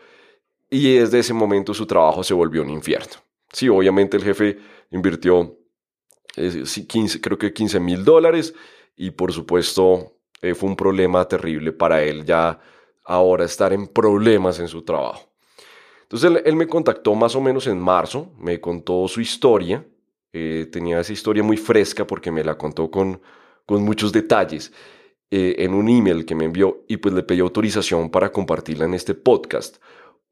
Y 0.68 0.94
desde 0.94 1.18
ese 1.18 1.34
momento 1.34 1.74
su 1.74 1.86
trabajo 1.86 2.22
se 2.22 2.34
volvió 2.34 2.62
un 2.62 2.70
infierno. 2.70 3.14
Sí, 3.52 3.68
obviamente 3.68 4.16
el 4.16 4.22
jefe 4.22 4.58
invirtió 4.90 5.56
15, 6.34 7.18
eh, 7.18 7.20
creo 7.20 7.38
que 7.38 7.52
15 7.52 7.80
mil 7.80 8.04
dólares 8.04 8.54
y 8.96 9.10
por 9.10 9.32
supuesto 9.32 10.12
eh, 10.40 10.54
fue 10.54 10.68
un 10.68 10.76
problema 10.76 11.26
terrible 11.26 11.72
para 11.72 12.02
él 12.02 12.24
ya 12.24 12.60
ahora 13.04 13.44
estar 13.44 13.72
en 13.72 13.88
problemas 13.88 14.60
en 14.60 14.68
su 14.68 14.82
trabajo. 14.82 15.28
Entonces 16.02 16.42
él 16.44 16.56
me 16.56 16.66
contactó 16.66 17.14
más 17.14 17.34
o 17.34 17.40
menos 17.40 17.66
en 17.66 17.80
marzo, 17.80 18.32
me 18.38 18.60
contó 18.60 19.06
su 19.08 19.20
historia 19.20 19.84
eh, 20.32 20.68
tenía 20.70 21.00
esa 21.00 21.12
historia 21.12 21.42
muy 21.42 21.56
fresca 21.56 22.06
porque 22.06 22.30
me 22.30 22.44
la 22.44 22.56
contó 22.56 22.88
con, 22.88 23.20
con 23.66 23.82
muchos 23.82 24.12
detalles 24.12 24.72
eh, 25.32 25.56
en 25.58 25.74
un 25.74 25.88
email 25.88 26.24
que 26.26 26.34
me 26.34 26.44
envió 26.44 26.84
y 26.88 26.96
pues 26.96 27.14
le 27.14 27.22
pedí 27.22 27.38
autorización 27.38 28.10
para 28.10 28.32
compartirla 28.32 28.84
en 28.84 28.94
este 28.94 29.14
podcast. 29.14 29.76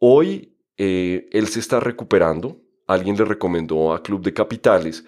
Hoy 0.01 0.57
eh, 0.77 1.29
él 1.31 1.47
se 1.47 1.61
está 1.61 1.79
recuperando, 1.79 2.57
alguien 2.89 3.17
le 3.17 3.25
recomendó 3.25 3.93
a 3.93 4.03
Club 4.03 4.23
de 4.23 4.35
Capitales 4.35 5.05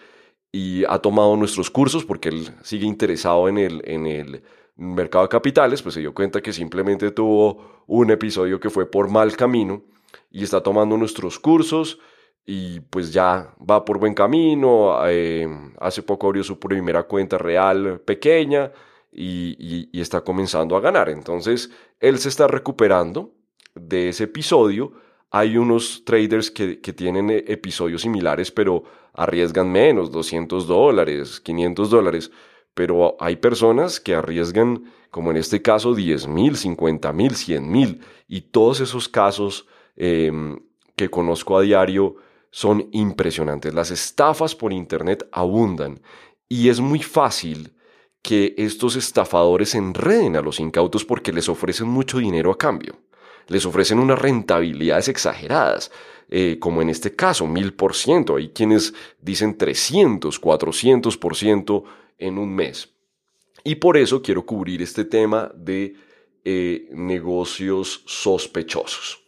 y 0.53 0.85
ha 0.85 0.99
tomado 1.01 1.37
nuestros 1.37 1.71
cursos 1.71 2.05
porque 2.05 2.29
él 2.29 2.51
sigue 2.63 2.87
interesado 2.87 3.49
en 3.49 3.59
el, 3.59 3.83
en 3.85 4.07
el 4.07 4.43
mercado 4.77 5.25
de 5.25 5.29
capitales, 5.29 5.83
pues 5.83 5.95
se 5.95 6.01
dio 6.01 6.15
cuenta 6.15 6.41
que 6.41 6.53
simplemente 6.53 7.11
tuvo 7.11 7.83
un 7.87 8.13
episodio 8.13 8.61
que 8.61 8.71
fue 8.71 8.89
por 8.89 9.11
mal 9.11 9.37
camino 9.37 9.83
y 10.31 10.45
está 10.45 10.63
tomando 10.63 10.97
nuestros 10.97 11.41
cursos 11.41 11.99
y 12.47 12.79
pues 12.79 13.13
ya 13.13 13.55
va 13.59 13.85
por 13.85 13.99
buen 13.99 14.15
camino. 14.15 15.01
Eh, 15.09 15.49
hace 15.81 16.03
poco 16.03 16.29
abrió 16.29 16.45
su 16.45 16.61
primera 16.61 17.03
cuenta 17.03 17.39
real 17.39 18.01
pequeña 18.01 18.71
y, 19.13 19.89
está 20.01 20.23
comenzando 20.23 20.77
a 20.77 20.81
ganar. 20.81 21.09
Entonces, 21.09 21.71
él 21.99 22.19
se 22.19 22.29
está 22.29 22.47
recuperando 22.47 23.33
de 23.75 24.11
ese 24.11 24.25
episodio. 24.25 24.93
Hay 25.31 25.57
unos 25.57 26.05
traders 26.05 26.51
que, 26.51 26.77
tienen 26.77 27.31
eh, 27.31 27.45
episodios 27.49 28.03
similares, 28.03 28.51
pero 28.51 28.85
arriesgan 29.13 29.71
menos, 29.71 30.11
200 30.11 30.67
dólares, 30.67 31.41
500 31.41 31.91
dólares. 31.91 32.31
Pero 32.75 33.17
hay 33.21 33.37
personas 33.37 34.01
que 34.01 34.15
arriesgan, 34.15 34.85
como 35.11 35.31
en 35.31 35.37
este 35.37 35.61
caso, 35.61 35.95
10 35.95 36.29
mil, 36.29 36.57
50 36.57 37.13
mil, 37.13 37.35
100 37.35 37.71
mil. 37.71 38.01
Y 38.29 38.43
todos 38.43 38.81
esos 38.81 39.09
casos 39.09 39.67
em, 39.97 40.61
que 40.97 41.11
conozco 41.11 41.59
a 41.59 41.63
diario, 41.63 42.17
son 42.51 42.89
impresionantes. 42.93 43.73
Las 43.75 43.91
estafas 43.91 44.55
por 44.55 44.73
Internet 44.73 45.29
abundan 45.33 46.01
y 46.49 46.69
es 46.69 46.81
muy 46.81 47.01
fácil 47.01 47.73
que 48.23 48.55
estos 48.59 48.97
estafadores 48.97 49.75
enreden 49.75 50.37
a 50.37 50.43
los 50.43 50.61
incautos 50.61 51.05
porque 51.05 51.33
les 51.33 51.49
ofrecen 51.49 51.89
mucho 51.89 52.19
dinero 52.19 52.51
a 52.51 52.59
cambio. 52.59 52.99
Les 53.47 53.65
ofrecen 53.67 53.99
unas 53.99 54.19
rentabilidades 54.19 55.09
exageradas, 55.09 55.91
eh, 56.29 56.59
como 56.61 56.83
en 56.83 56.91
este 56.91 57.15
caso, 57.17 57.47
mil 57.47 57.75
por 57.75 57.95
ciento. 57.95 58.37
Hay 58.37 58.51
quienes 58.51 58.95
dicen 59.21 59.57
300, 59.57 60.39
400 60.39 61.17
por 61.17 61.35
ciento 61.35 61.85
en 62.19 62.39
un 62.39 62.55
mes. 62.55 62.95
Y 63.65 63.77
por 63.77 63.97
eso 63.97 64.23
quiero 64.23 64.47
cubrir 64.47 64.83
este 64.83 65.05
tema 65.05 65.51
de 65.55 65.95
eh, 66.45 66.89
negocios 66.93 68.03
sospechosos. 68.07 69.25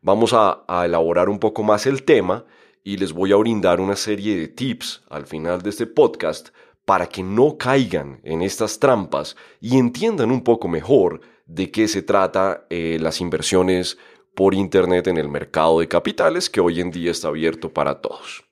Vamos 0.00 0.32
a, 0.32 0.64
a 0.66 0.86
elaborar 0.86 1.28
un 1.28 1.38
poco 1.38 1.62
más 1.62 1.86
el 1.86 2.04
tema 2.04 2.44
y 2.84 2.96
les 2.96 3.12
voy 3.12 3.32
a 3.32 3.36
brindar 3.36 3.80
una 3.80 3.96
serie 3.96 4.36
de 4.36 4.48
tips 4.48 5.02
al 5.10 5.26
final 5.26 5.60
de 5.60 5.70
este 5.70 5.86
podcast 5.86 6.48
para 6.88 7.06
que 7.06 7.22
no 7.22 7.58
caigan 7.58 8.18
en 8.24 8.40
estas 8.40 8.78
trampas 8.78 9.36
y 9.60 9.76
entiendan 9.76 10.30
un 10.30 10.40
poco 10.40 10.68
mejor 10.68 11.20
de 11.44 11.70
qué 11.70 11.86
se 11.86 12.00
trata 12.00 12.64
eh, 12.70 12.96
las 12.98 13.20
inversiones 13.20 13.98
por 14.34 14.54
Internet 14.54 15.06
en 15.06 15.18
el 15.18 15.28
mercado 15.28 15.80
de 15.80 15.86
capitales 15.86 16.48
que 16.48 16.62
hoy 16.62 16.80
en 16.80 16.90
día 16.90 17.10
está 17.10 17.28
abierto 17.28 17.68
para 17.74 18.00
todos. 18.00 18.42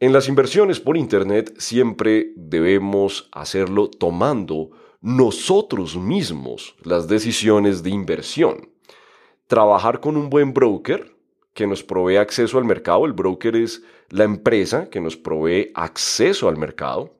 En 0.00 0.12
las 0.12 0.28
inversiones 0.28 0.80
por 0.80 0.98
Internet 0.98 1.54
siempre 1.56 2.34
debemos 2.36 3.30
hacerlo 3.32 3.88
tomando 3.88 4.72
nosotros 5.00 5.96
mismos 5.96 6.76
las 6.82 7.08
decisiones 7.08 7.82
de 7.82 7.88
inversión. 7.88 8.68
Trabajar 9.46 10.00
con 10.00 10.18
un 10.18 10.28
buen 10.28 10.52
broker 10.52 11.16
que 11.54 11.66
nos 11.66 11.82
provee 11.82 12.16
acceso 12.16 12.58
al 12.58 12.66
mercado. 12.66 13.06
El 13.06 13.14
broker 13.14 13.56
es 13.56 13.82
la 14.10 14.24
empresa 14.24 14.90
que 14.90 15.00
nos 15.00 15.16
provee 15.16 15.72
acceso 15.74 16.46
al 16.46 16.58
mercado 16.58 17.18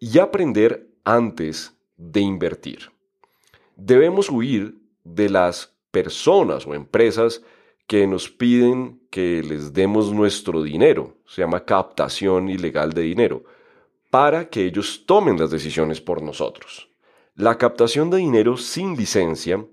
y 0.00 0.18
aprender 0.18 0.88
antes 1.04 1.74
de 1.96 2.20
invertir. 2.20 2.90
Debemos 3.76 4.30
huir 4.30 4.78
de 5.04 5.28
las 5.28 5.74
personas 5.90 6.66
o 6.66 6.74
empresas 6.74 7.42
que 7.86 8.06
nos 8.06 8.28
piden 8.28 9.00
que 9.10 9.42
les 9.42 9.72
demos 9.72 10.12
nuestro 10.12 10.62
dinero, 10.62 11.16
se 11.26 11.40
llama 11.40 11.64
captación 11.64 12.48
ilegal 12.48 12.92
de 12.92 13.02
dinero, 13.02 13.44
para 14.10 14.48
que 14.48 14.66
ellos 14.66 15.04
tomen 15.06 15.38
las 15.38 15.50
decisiones 15.50 16.00
por 16.00 16.22
nosotros. 16.22 16.88
La 17.34 17.56
captación 17.56 18.10
de 18.10 18.18
dinero 18.18 18.56
sin 18.56 18.96
licencia 18.96 19.64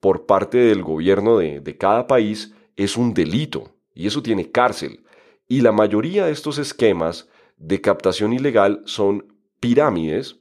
por 0.00 0.26
parte 0.26 0.58
del 0.58 0.82
gobierno 0.82 1.38
de, 1.38 1.60
de 1.60 1.76
cada 1.78 2.06
país 2.06 2.52
es 2.76 2.96
un 2.96 3.14
delito 3.14 3.70
y 3.94 4.06
eso 4.06 4.22
tiene 4.22 4.50
cárcel. 4.50 5.04
Y 5.48 5.60
la 5.60 5.72
mayoría 5.72 6.26
de 6.26 6.32
estos 6.32 6.58
esquemas 6.58 7.28
de 7.56 7.80
captación 7.80 8.32
ilegal 8.32 8.82
son 8.86 9.31
pirámides 9.62 10.40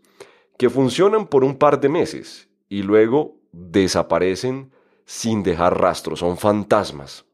que 0.57 0.67
funcionan 0.67 1.27
por 1.27 1.43
un 1.43 1.55
par 1.55 1.79
de 1.79 1.89
meses 1.89 2.49
y 2.67 2.81
luego 2.81 3.37
desaparecen 3.51 4.71
sin 5.05 5.43
dejar 5.43 5.79
rastro, 5.79 6.15
son 6.15 6.37
fantasmas. 6.37 7.25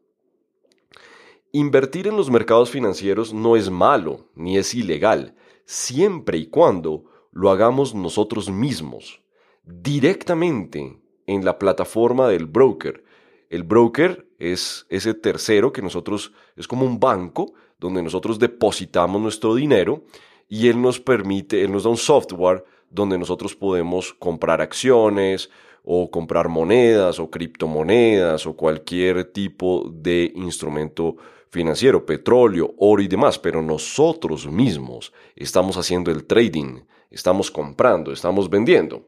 Invertir 1.54 2.08
en 2.08 2.18
los 2.18 2.30
mercados 2.30 2.70
financieros 2.70 3.34
no 3.34 3.56
es 3.56 3.70
malo 3.70 4.28
ni 4.36 4.58
es 4.58 4.74
ilegal, 4.74 5.36
siempre 5.66 6.38
y 6.38 6.48
cuando 6.48 7.06
lo 7.32 7.52
hagamos 7.52 7.96
nosotros 7.96 8.50
mismos, 8.50 9.22
directamente 9.64 11.00
en 11.26 11.46
la 11.46 11.58
plataforma 11.58 12.28
del 12.28 12.48
broker. 12.48 13.02
El 13.50 13.64
broker 13.64 14.28
es 14.40 14.86
ese 14.90 15.14
tercero 15.14 15.72
que 15.72 15.82
nosotros, 15.82 16.34
es 16.58 16.68
como 16.68 16.86
un 16.86 17.00
banco 17.00 17.54
donde 17.80 18.04
nosotros 18.04 18.40
depositamos 18.40 19.22
nuestro 19.22 19.56
dinero 19.56 20.04
y 20.48 20.68
él 20.68 20.82
nos 20.82 21.00
permite, 21.00 21.64
él 21.64 21.72
nos 21.72 21.84
da 21.84 21.90
un 21.90 21.98
software 21.98 22.64
donde 22.90 23.18
nosotros 23.18 23.56
podemos 23.56 24.14
comprar 24.14 24.62
acciones 24.62 25.50
o 25.84 26.10
comprar 26.10 26.50
monedas 26.50 27.20
o 27.20 27.30
criptomonedas 27.30 28.46
o 28.46 28.56
cualquier 28.56 29.26
tipo 29.26 29.90
de 29.94 30.32
instrumento 30.36 31.16
financiero, 31.50 32.06
petróleo, 32.06 32.74
oro 32.78 33.02
y 33.02 33.08
demás, 33.08 33.40
pero 33.40 33.62
nosotros 33.62 34.48
mismos 34.48 35.14
estamos 35.36 35.78
haciendo 35.78 36.12
el 36.12 36.26
trading, 36.26 36.82
estamos 37.10 37.50
comprando, 37.50 38.12
estamos 38.12 38.50
vendiendo. 38.50 39.08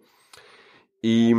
Y 1.01 1.33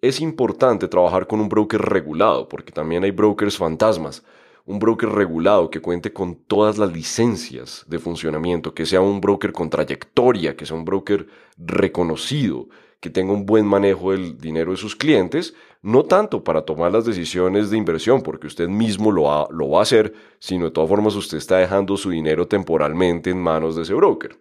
es 0.00 0.20
importante 0.20 0.88
trabajar 0.88 1.26
con 1.26 1.40
un 1.40 1.48
broker 1.48 1.80
regulado, 1.80 2.48
porque 2.48 2.72
también 2.72 3.04
hay 3.04 3.10
brokers 3.10 3.56
fantasmas 3.56 4.22
un 4.66 4.80
broker 4.80 5.08
regulado 5.08 5.70
que 5.70 5.80
cuente 5.80 6.12
con 6.12 6.34
todas 6.34 6.76
las 6.76 6.92
licencias 6.92 7.84
de 7.88 8.00
funcionamiento, 8.00 8.74
que 8.74 8.84
sea 8.84 9.00
un 9.00 9.20
broker 9.20 9.52
con 9.52 9.70
trayectoria, 9.70 10.56
que 10.56 10.66
sea 10.66 10.76
un 10.76 10.84
broker 10.84 11.28
reconocido, 11.56 12.68
que 13.00 13.08
tenga 13.08 13.32
un 13.32 13.46
buen 13.46 13.64
manejo 13.64 14.10
del 14.10 14.38
dinero 14.38 14.72
de 14.72 14.76
sus 14.76 14.96
clientes, 14.96 15.54
no 15.82 16.02
tanto 16.02 16.42
para 16.42 16.62
tomar 16.62 16.90
las 16.90 17.04
decisiones 17.04 17.70
de 17.70 17.76
inversión, 17.76 18.22
porque 18.22 18.48
usted 18.48 18.68
mismo 18.68 19.12
lo, 19.12 19.22
va, 19.24 19.46
lo 19.50 19.70
va 19.70 19.78
a 19.78 19.82
hacer, 19.82 20.12
sino 20.40 20.64
de 20.64 20.70
todas 20.72 20.90
formas 20.90 21.14
usted 21.14 21.38
está 21.38 21.58
dejando 21.58 21.96
su 21.96 22.10
dinero 22.10 22.48
temporalmente 22.48 23.30
en 23.30 23.40
manos 23.40 23.76
de 23.76 23.82
ese 23.82 23.94
broker. 23.94 24.36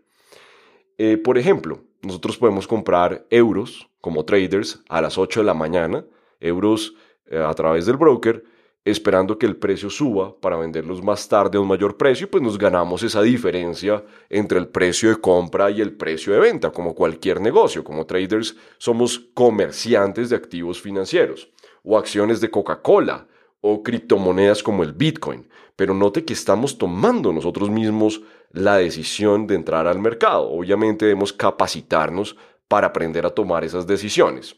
Eh, 0.98 1.18
por 1.18 1.38
ejemplo, 1.38 1.82
nosotros 2.02 2.38
podemos 2.38 2.68
comprar 2.68 3.28
euros 3.30 3.90
como 4.02 4.26
traders 4.26 4.82
a 4.90 5.02
las 5.02 5.20
8 5.20 5.42
de 5.42 5.46
la 5.46 5.54
mañana, 5.54 6.06
euros 6.40 6.96
eh, 7.28 7.38
a 7.38 7.54
través 7.54 7.86
del 7.86 7.98
broker, 7.98 8.44
esperando 8.86 9.40
que 9.40 9.48
el 9.48 9.58
precio 9.58 9.90
suba 9.90 10.40
para 10.40 10.58
venderlos 10.58 11.04
más 11.04 11.28
tarde 11.28 11.58
a 11.58 11.62
un 11.62 11.68
mayor 11.68 11.98
precio, 11.98 12.30
pues 12.30 12.44
nos 12.44 12.56
ganamos 12.60 13.02
esa 13.02 13.24
diferencia 13.24 14.04
entre 14.30 14.60
el 14.60 14.68
precio 14.68 15.10
de 15.10 15.16
compra 15.16 15.72
y 15.72 15.82
el 15.82 15.94
precio 15.94 16.34
de 16.34 16.40
venta, 16.40 16.70
como 16.70 16.94
cualquier 16.94 17.42
negocio. 17.42 17.84
Como 17.84 18.06
traders 18.06 18.56
somos 18.78 19.20
comerciantes 19.34 20.30
de 20.30 20.36
activos 20.36 20.80
financieros, 20.80 21.50
o 21.84 21.98
acciones 21.98 22.40
de 22.40 22.52
Coca-Cola, 22.52 23.28
o 23.60 23.82
criptomonedas 23.82 24.62
como 24.62 24.84
el 24.84 24.94
Bitcoin. 24.94 25.50
Pero 25.76 25.96
note 25.96 26.24
que 26.24 26.34
estamos 26.34 26.78
tomando 26.78 27.34
nosotros 27.34 27.72
mismos 27.72 28.22
la 28.52 28.78
decisión 28.78 29.48
de 29.48 29.56
entrar 29.56 29.88
al 29.88 29.98
mercado. 29.98 30.52
Obviamente 30.52 31.06
debemos 31.06 31.34
capacitarnos 31.34 32.38
para 32.68 32.88
aprender 32.88 33.26
a 33.26 33.32
tomar 33.32 33.64
esas 33.64 33.88
decisiones. 33.88 34.56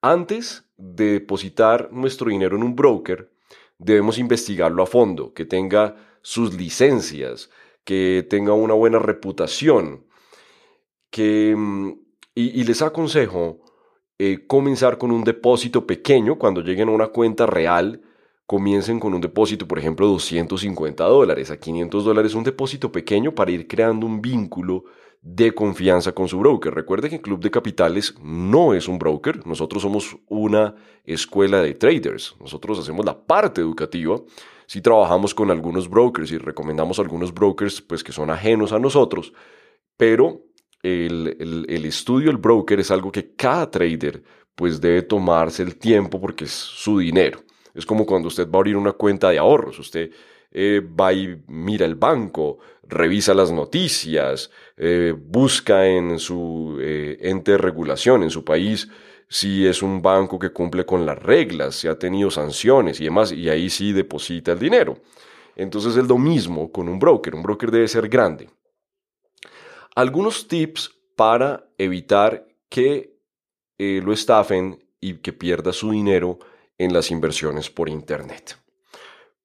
Antes 0.00 0.64
de 0.76 1.12
depositar 1.12 1.90
nuestro 1.92 2.30
dinero 2.30 2.56
en 2.56 2.62
un 2.62 2.76
broker, 2.76 3.32
debemos 3.78 4.18
investigarlo 4.18 4.82
a 4.82 4.86
fondo, 4.86 5.34
que 5.34 5.44
tenga 5.44 5.96
sus 6.22 6.54
licencias, 6.54 7.50
que 7.84 8.26
tenga 8.28 8.52
una 8.52 8.74
buena 8.74 9.00
reputación, 9.00 10.04
que, 11.10 11.54
mm, 11.56 11.92
y, 12.34 12.64
les 12.64 12.82
aconsejo 12.82 13.60
eh, 14.20 14.46
comenzar 14.46 14.98
con 14.98 15.10
un 15.10 15.24
depósito 15.24 15.86
pequeño 15.86 16.38
cuando 16.38 16.60
lleguen 16.60 16.88
a 16.88 16.92
una 16.92 17.08
cuenta 17.08 17.46
real. 17.46 18.02
Comiencen 18.46 19.00
con 19.00 19.14
un 19.14 19.20
depósito, 19.20 19.68
por 19.68 19.78
ejemplo, 19.78 20.06
250 20.06 21.04
dólares 21.04 21.50
a 21.50 21.58
500 21.58 22.04
dólares, 22.04 22.34
un 22.34 22.44
depósito 22.44 22.90
pequeño 22.92 23.34
para 23.34 23.50
ir 23.50 23.68
creando 23.68 24.06
un 24.06 24.20
vínculo 24.22 24.84
de 25.20 25.52
confianza 25.52 26.12
con 26.12 26.28
su 26.28 26.38
broker. 26.38 26.74
Recuerde 26.74 27.10
que 27.10 27.20
Club 27.20 27.40
de 27.40 27.50
Capitales 27.50 28.14
no 28.22 28.74
es 28.74 28.88
un 28.88 28.98
broker, 28.98 29.46
nosotros 29.46 29.82
somos 29.82 30.16
una 30.28 30.74
escuela 31.04 31.60
de 31.60 31.74
traders, 31.74 32.36
nosotros 32.40 32.78
hacemos 32.78 33.04
la 33.04 33.18
parte 33.18 33.60
educativa. 33.60 34.20
Si 34.66 34.80
trabajamos 34.80 35.34
con 35.34 35.50
algunos 35.50 35.88
brokers 35.88 36.30
y 36.30 36.38
recomendamos 36.38 36.98
algunos 36.98 37.32
brokers 37.32 37.80
pues, 37.80 38.04
que 38.04 38.12
son 38.12 38.30
ajenos 38.30 38.72
a 38.72 38.78
nosotros, 38.78 39.32
pero 39.96 40.42
el, 40.82 41.64
el, 41.68 41.84
estudio 41.84 42.28
del 42.28 42.36
broker 42.36 42.78
es 42.78 42.90
algo 42.90 43.10
que 43.10 43.34
cada 43.34 43.70
trader 43.70 44.22
pues 44.54 44.80
debe 44.80 45.02
tomarse 45.02 45.62
el 45.62 45.76
tiempo 45.76 46.20
porque 46.20 46.44
es 46.44 46.52
su 46.52 46.98
dinero. 46.98 47.42
Es 47.74 47.86
como 47.86 48.06
cuando 48.06 48.28
usted 48.28 48.48
va 48.48 48.56
a 48.56 48.58
abrir 48.58 48.76
una 48.76 48.92
cuenta 48.92 49.30
de 49.30 49.38
ahorros. 49.38 49.78
Usted 49.78 50.10
eh, 50.50 50.80
va 50.80 51.12
y 51.12 51.42
mira 51.46 51.84
el 51.84 51.94
banco, 51.94 52.58
revisa 52.82 53.34
las 53.34 53.52
noticias, 53.52 54.50
eh, 54.78 55.14
busca 55.16 55.86
en 55.86 56.18
su 56.18 56.78
eh, 56.80 57.18
ente 57.20 57.52
de 57.52 57.58
regulación, 57.58 58.22
en 58.22 58.30
su 58.30 58.44
país, 58.44 58.88
si 59.28 59.66
es 59.66 59.82
un 59.82 60.00
banco 60.00 60.38
que 60.38 60.50
cumple 60.50 60.86
con 60.86 61.04
las 61.04 61.18
reglas, 61.18 61.74
si 61.74 61.88
ha 61.88 61.98
tenido 61.98 62.30
sanciones 62.30 63.00
y 63.00 63.04
demás, 63.04 63.32
y 63.32 63.48
ahí 63.48 63.68
sí 63.68 63.92
deposita 63.92 64.52
el 64.52 64.58
dinero. 64.58 64.98
Entonces 65.56 65.96
es 65.96 66.06
lo 66.06 66.16
mismo 66.16 66.70
con 66.70 66.88
un 66.88 66.98
broker, 66.98 67.34
un 67.34 67.42
broker 67.42 67.70
debe 67.70 67.88
ser 67.88 68.08
grande. 68.08 68.48
Algunos 69.96 70.46
tips 70.46 70.94
para 71.16 71.68
evitar 71.76 72.46
que 72.68 73.18
lo 73.78 74.12
estafen 74.12 74.84
y 75.00 75.14
que 75.14 75.32
pierda 75.32 75.72
su 75.72 75.90
dinero 75.90 76.38
en 76.78 76.92
las 76.92 77.10
inversiones 77.10 77.70
por 77.70 77.88
Internet. 77.88 78.56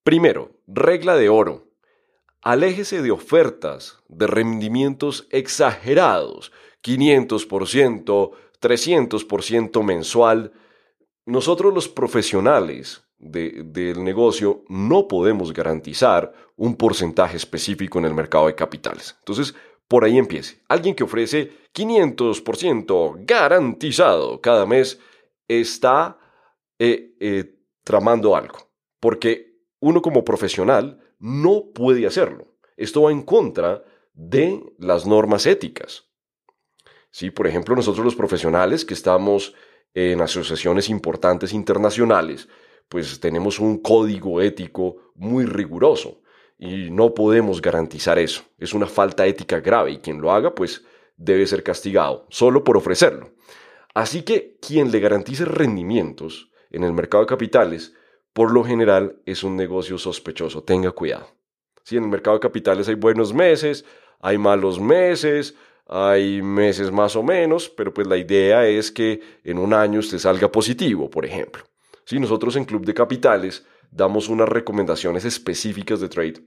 Primero, 0.03 0.51
regla 0.67 1.15
de 1.15 1.29
oro. 1.29 1.72
Aléjese 2.43 3.01
de 3.01 3.11
ofertas 3.11 3.99
de 4.09 4.27
rendimientos 4.27 5.27
exagerados, 5.29 6.51
500%, 6.83 8.31
300% 8.61 9.83
mensual. 9.83 10.51
Nosotros 11.25 11.73
los 11.73 11.87
profesionales 11.87 13.05
del 13.17 14.03
negocio 14.03 14.65
no 14.67 15.07
podemos 15.07 15.53
garantizar 15.53 16.33
un 16.57 16.75
porcentaje 16.75 17.37
específico 17.37 17.99
en 17.99 18.05
el 18.05 18.13
mercado 18.13 18.47
de 18.47 18.55
capitales. 18.55 19.15
Entonces, 19.19 19.55
Por 19.87 20.05
ahí 20.05 20.17
empiece. 20.17 20.59
Alguien 20.69 20.95
que 20.95 21.03
ofrece 21.03 21.51
500% 21.73 23.25
garantizado 23.27 24.41
cada 24.41 24.65
mes 24.65 24.99
está 25.47 26.17
eh, 26.79 27.13
eh, 27.19 27.59
tramando 27.83 28.35
algo. 28.35 28.57
Porque 28.99 29.59
uno 29.81 30.01
como 30.01 30.23
profesional 30.23 31.02
no 31.23 31.71
puede 31.73 32.05
hacerlo. 32.05 32.53
Esto 32.75 33.03
va 33.03 33.11
en 33.13 33.21
contra 33.21 33.81
de 34.13 34.61
las 34.77 35.07
normas 35.07 35.45
éticas. 35.45 36.03
Sí, 37.11 37.31
por 37.31 37.47
ejemplo, 37.47 37.77
nosotros 37.77 38.03
los 38.03 38.15
profesionales 38.15 38.83
que 38.83 38.93
estamos 38.93 39.55
en 39.93 40.19
asociaciones 40.19 40.89
importantes 40.89 41.53
internacionales, 41.53 42.49
pues 42.89 43.21
tenemos 43.21 43.59
un 43.59 43.77
código 43.77 44.41
ético 44.41 45.13
muy 45.15 45.45
riguroso 45.45 46.21
y 46.59 46.91
no 46.91 47.13
podemos 47.13 47.61
garantizar 47.61 48.19
eso. 48.19 48.43
Es 48.57 48.73
una 48.73 48.87
falta 48.87 49.25
ética 49.25 49.61
grave 49.61 49.91
y 49.91 49.97
quien 49.99 50.19
lo 50.19 50.29
haga, 50.29 50.53
pues 50.53 50.83
debe 51.15 51.47
ser 51.47 51.63
castigado 51.63 52.27
solo 52.31 52.65
por 52.65 52.75
ofrecerlo. 52.75 53.31
Así 53.93 54.23
que 54.23 54.57
quien 54.59 54.91
le 54.91 54.99
garantice 54.99 55.45
rendimientos 55.45 56.51
en 56.69 56.83
el 56.83 56.91
mercado 56.91 57.23
de 57.23 57.29
capitales, 57.29 57.93
por 58.33 58.51
lo 58.51 58.63
general 58.63 59.15
es 59.25 59.43
un 59.43 59.55
negocio 59.55 59.97
sospechoso. 59.97 60.63
Tenga 60.63 60.91
cuidado. 60.91 61.27
Si 61.83 61.97
en 61.97 62.03
el 62.03 62.09
mercado 62.09 62.37
de 62.37 62.41
capitales 62.41 62.87
hay 62.87 62.95
buenos 62.95 63.33
meses, 63.33 63.85
hay 64.19 64.37
malos 64.37 64.79
meses, 64.79 65.55
hay 65.85 66.41
meses 66.41 66.91
más 66.91 67.15
o 67.15 67.23
menos, 67.23 67.69
pero 67.69 67.93
pues 67.93 68.07
la 68.07 68.17
idea 68.17 68.65
es 68.67 68.91
que 68.91 69.21
en 69.43 69.57
un 69.57 69.73
año 69.73 69.99
usted 69.99 70.17
salga 70.17 70.51
positivo, 70.51 71.09
por 71.09 71.25
ejemplo. 71.25 71.63
Si 72.05 72.19
nosotros 72.19 72.55
en 72.55 72.65
Club 72.65 72.85
de 72.85 72.93
Capitales 72.93 73.65
damos 73.91 74.29
unas 74.29 74.49
recomendaciones 74.49 75.25
específicas 75.25 75.99
de 75.99 76.09
trade 76.09 76.43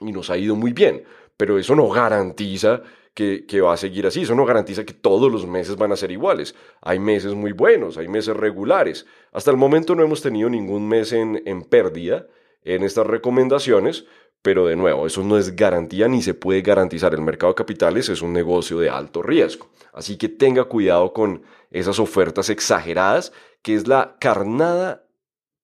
y 0.00 0.12
nos 0.12 0.30
ha 0.30 0.36
ido 0.36 0.56
muy 0.56 0.72
bien, 0.72 1.04
pero 1.36 1.58
eso 1.58 1.74
no 1.74 1.88
garantiza 1.88 2.82
que, 3.14 3.60
va 3.60 3.74
a 3.74 3.76
seguir 3.76 4.06
así, 4.06 4.22
eso 4.22 4.34
no 4.34 4.46
garantiza 4.46 4.84
que 4.84 4.94
todos 4.94 5.30
los 5.30 5.46
meses 5.46 5.76
van 5.76 5.92
a 5.92 5.96
ser 5.96 6.10
iguales. 6.10 6.54
Hay 6.80 6.98
meses 6.98 7.34
muy 7.34 7.52
buenos, 7.52 7.98
hay 7.98 8.08
meses 8.08 8.36
regulares. 8.36 9.06
Hasta 9.32 9.50
el 9.50 9.56
momento 9.56 9.94
no 9.94 10.02
hemos 10.02 10.22
tenido 10.22 10.48
ningún 10.48 10.88
mes 10.88 11.12
en, 11.12 11.42
pérdida 11.68 12.26
en 12.64 12.82
estas 12.82 13.06
recomendaciones, 13.06 14.06
pero 14.40 14.66
de 14.66 14.76
nuevo, 14.76 15.06
eso 15.06 15.22
no 15.22 15.36
es 15.36 15.54
garantía 15.54 16.08
ni 16.08 16.22
se 16.22 16.34
puede 16.34 16.62
garantizar. 16.62 17.12
El 17.12 17.20
mercado 17.20 17.52
de 17.52 17.56
capitales 17.56 18.08
es 18.08 18.22
un 18.22 18.32
negocio 18.32 18.78
de 18.78 18.88
alto 18.88 19.22
riesgo. 19.22 19.70
Así 19.92 20.16
que 20.16 20.28
tenga 20.28 20.64
cuidado 20.64 21.12
con 21.12 21.42
esas 21.70 21.98
ofertas 21.98 22.48
exageradas, 22.48 23.32
que 23.60 23.74
es 23.74 23.86
la 23.86 24.16
carnada 24.18 25.06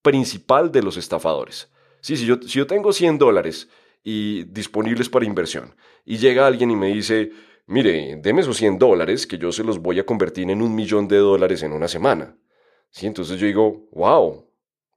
principal 0.03 0.71
de 0.71 0.83
los 0.83 0.97
estafadores. 0.97 1.71
Sí, 2.01 2.17
si 2.17 2.27
yo, 2.27 2.37
si 2.43 2.59
yo 2.59 2.67
tengo 2.67 2.93
100 2.93 3.19
dólares 3.19 3.69
y 4.11 4.45
disponibles 4.45 5.11
para 5.11 5.27
inversión 5.27 5.75
y 6.03 6.17
llega 6.17 6.47
alguien 6.47 6.71
y 6.71 6.77
me 6.77 6.87
dice, 6.87 7.31
mire, 7.67 8.17
deme 8.23 8.41
esos 8.41 8.57
100 8.57 8.79
dólares 8.79 9.27
que 9.27 9.37
yo 9.37 9.53
se 9.53 9.63
los 9.63 9.81
voy 9.81 9.99
a 9.99 10.07
convertir 10.07 10.51
en 10.51 10.63
un 10.63 10.75
millón 10.75 11.07
de 11.09 11.19
dólares 11.19 11.63
en 11.63 11.73
una 11.73 11.89
semana. 11.89 12.35
Sí, 12.89 13.07
entonces 13.07 13.39
yo 13.39 13.47
digo, 13.47 13.87
wow, 13.93 14.51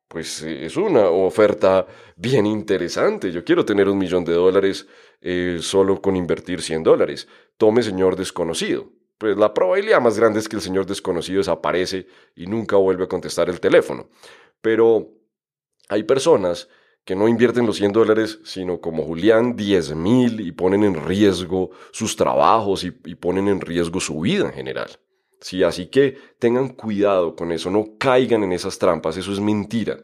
pues 0.08 0.44
eh, 0.44 0.66
es 0.66 0.78
una 0.78 1.10
oferta 1.10 1.86
bien 2.16 2.46
interesante. 2.46 3.34
Yo 3.34 3.44
quiero 3.44 3.66
tener 3.66 3.90
un 3.90 3.98
millón 3.98 4.24
de 4.24 4.32
dólares 4.32 4.88
eh, 5.20 5.58
solo 5.60 6.02
con 6.02 6.16
invertir 6.16 6.62
100 6.62 6.84
dólares. 6.84 7.28
Tome, 7.58 7.84
señor 7.84 8.16
desconocido. 8.16 8.94
Pues 9.18 9.36
la 9.36 9.54
probabilidad 9.54 10.00
más 10.00 10.18
grande 10.18 10.40
es 10.40 10.48
que 10.48 10.56
el 10.56 10.62
señor 10.62 10.86
desconocido 10.86 11.40
desaparece 11.40 12.08
y 12.34 12.46
nunca 12.46 12.78
vuelve 12.78 13.04
a 13.04 13.10
contestar 13.10 13.50
el 13.50 13.60
teléfono. 13.60 14.08
Pero 14.62 15.10
hay 15.90 16.04
personas 16.04 16.70
que 17.12 17.16
no 17.18 17.28
invierten 17.28 17.66
los 17.66 17.76
100 17.76 17.92
dólares, 17.92 18.40
sino 18.46 18.80
como 18.80 19.04
Julián, 19.04 19.58
10 19.58 19.96
mil 19.96 20.40
y 20.40 20.54
ponen 20.54 20.86
en 20.86 20.96
riesgo 21.06 21.72
sus 21.92 22.16
trabajos 22.16 22.86
y 22.86 23.16
ponen 23.16 23.50
en 23.50 23.60
riesgo 23.60 24.00
su 24.00 24.22
vida 24.22 24.46
en 24.46 24.54
general. 24.54 24.98
Sí, 25.42 25.62
así 25.62 25.88
que 25.88 26.18
tengan 26.40 26.70
cuidado 26.70 27.36
con 27.36 27.52
eso, 27.52 27.70
no 27.70 27.98
caigan 28.00 28.46
en 28.46 28.54
esas 28.54 28.80
trampas, 28.80 29.18
eso 29.18 29.34
es 29.34 29.42
mentira. 29.42 29.98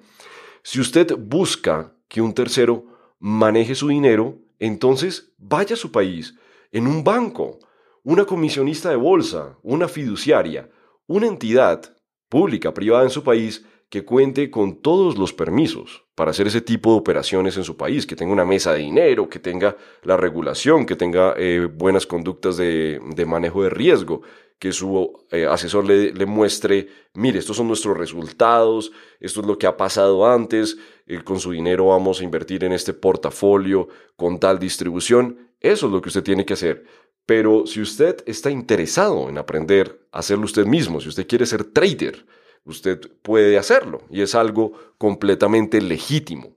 Si 0.63 0.81
usted 0.81 1.15
busca 1.17 1.95
que 2.09 2.19
un 2.19 2.33
tercero 2.33 2.83
maneje 3.19 3.73
su 3.73 3.87
dinero, 3.87 4.39
entonces 4.59 5.31
vaya 5.37 5.75
a 5.75 5.79
su 5.79 5.93
país, 5.93 6.35
en 6.73 6.87
un 6.87 7.05
banco, 7.05 7.59
una 8.03 8.25
comisionista 8.25 8.89
de 8.89 8.97
bolsa, 8.97 9.57
una 9.63 9.87
fiduciaria, 9.87 10.69
una 11.05 11.27
entidad 11.27 11.95
pública, 12.27 12.73
privada 12.73 13.05
en 13.05 13.11
su 13.11 13.23
país, 13.23 13.63
que 13.89 14.03
cuente 14.03 14.51
con 14.51 14.81
todos 14.81 15.17
los 15.17 15.33
permisos 15.33 16.03
para 16.13 16.31
hacer 16.31 16.47
ese 16.47 16.61
tipo 16.61 16.91
de 16.91 16.97
operaciones 16.97 17.55
en 17.57 17.63
su 17.63 17.77
país, 17.77 18.05
que 18.05 18.15
tenga 18.15 18.33
una 18.33 18.45
mesa 18.45 18.73
de 18.73 18.79
dinero, 18.79 19.29
que 19.29 19.39
tenga 19.39 19.77
la 20.03 20.17
regulación, 20.17 20.85
que 20.85 20.95
tenga 20.95 21.33
eh, 21.37 21.69
buenas 21.71 22.05
conductas 22.05 22.57
de, 22.57 22.99
manejo 23.25 23.63
de 23.63 23.69
riesgo, 23.69 24.23
que 24.59 24.71
su 24.71 25.25
eh, 25.31 25.45
asesor 25.45 25.85
le, 25.85 26.11
le, 26.11 26.25
muestre, 26.25 26.87
mire, 27.13 27.39
estos 27.39 27.55
son 27.55 27.67
nuestros 27.67 27.95
resultados, 27.95 28.91
esto 29.19 29.41
es 29.41 29.47
lo 29.47 29.57
que 29.57 29.67
ha 29.67 29.77
pasado 29.77 30.25
antes, 30.25 30.77
eh, 31.05 31.21
con 31.23 31.39
su 31.39 31.51
dinero 31.51 31.87
vamos 31.87 32.19
a 32.19 32.23
invertir 32.23 32.63
en 32.63 32.73
este 32.73 32.93
portafolio 32.93 33.87
con 34.15 34.39
tal 34.39 34.57
distribución, 34.59 35.51
eso 35.59 35.85
es 35.85 35.91
lo 35.91 36.01
que 36.01 36.09
usted 36.09 36.23
tiene 36.23 36.45
que 36.45 36.53
hacer. 36.53 36.85
Pero 37.27 37.67
si 37.67 37.81
usted 37.81 38.23
está 38.25 38.49
interesado 38.49 39.29
en 39.29 39.37
aprender 39.37 40.07
a 40.11 40.19
hacerlo 40.19 40.45
usted 40.45 40.65
mismo, 40.65 40.99
si 40.99 41.09
usted 41.09 41.27
quiere 41.27 41.45
ser 41.45 41.65
trader, 41.65 42.25
usted 42.67 42.99
puede 43.21 43.57
hacerlo 43.57 44.03
y 44.09 44.21
es 44.21 44.35
algo 44.35 44.73
completamente 44.97 45.81
legítimo. 45.81 46.53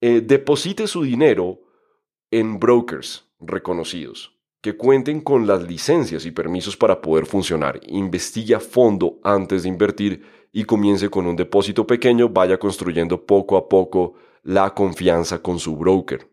Eh, 0.00 0.20
deposite 0.20 0.86
su 0.86 1.02
dinero 1.02 1.60
en 2.30 2.60
brokers 2.60 3.28
reconocidos 3.40 4.38
que 4.60 4.76
cuenten 4.76 5.20
con 5.20 5.46
las 5.46 5.62
licencias 5.62 6.26
y 6.26 6.30
permisos 6.30 6.76
para 6.76 7.00
poder 7.00 7.26
funcionar. 7.26 7.80
Investigue 7.88 8.54
a 8.54 8.60
fondo 8.60 9.20
antes 9.22 9.62
de 9.62 9.68
invertir 9.68 10.22
y 10.52 10.64
comience 10.64 11.08
con 11.08 11.26
un 11.26 11.36
depósito 11.36 11.86
pequeño, 11.86 12.28
vaya 12.28 12.58
construyendo 12.58 13.24
poco 13.24 13.56
a 13.56 13.68
poco 13.68 14.14
la 14.42 14.74
confianza 14.74 15.40
con 15.40 15.58
su 15.58 15.76
broker. 15.76 16.28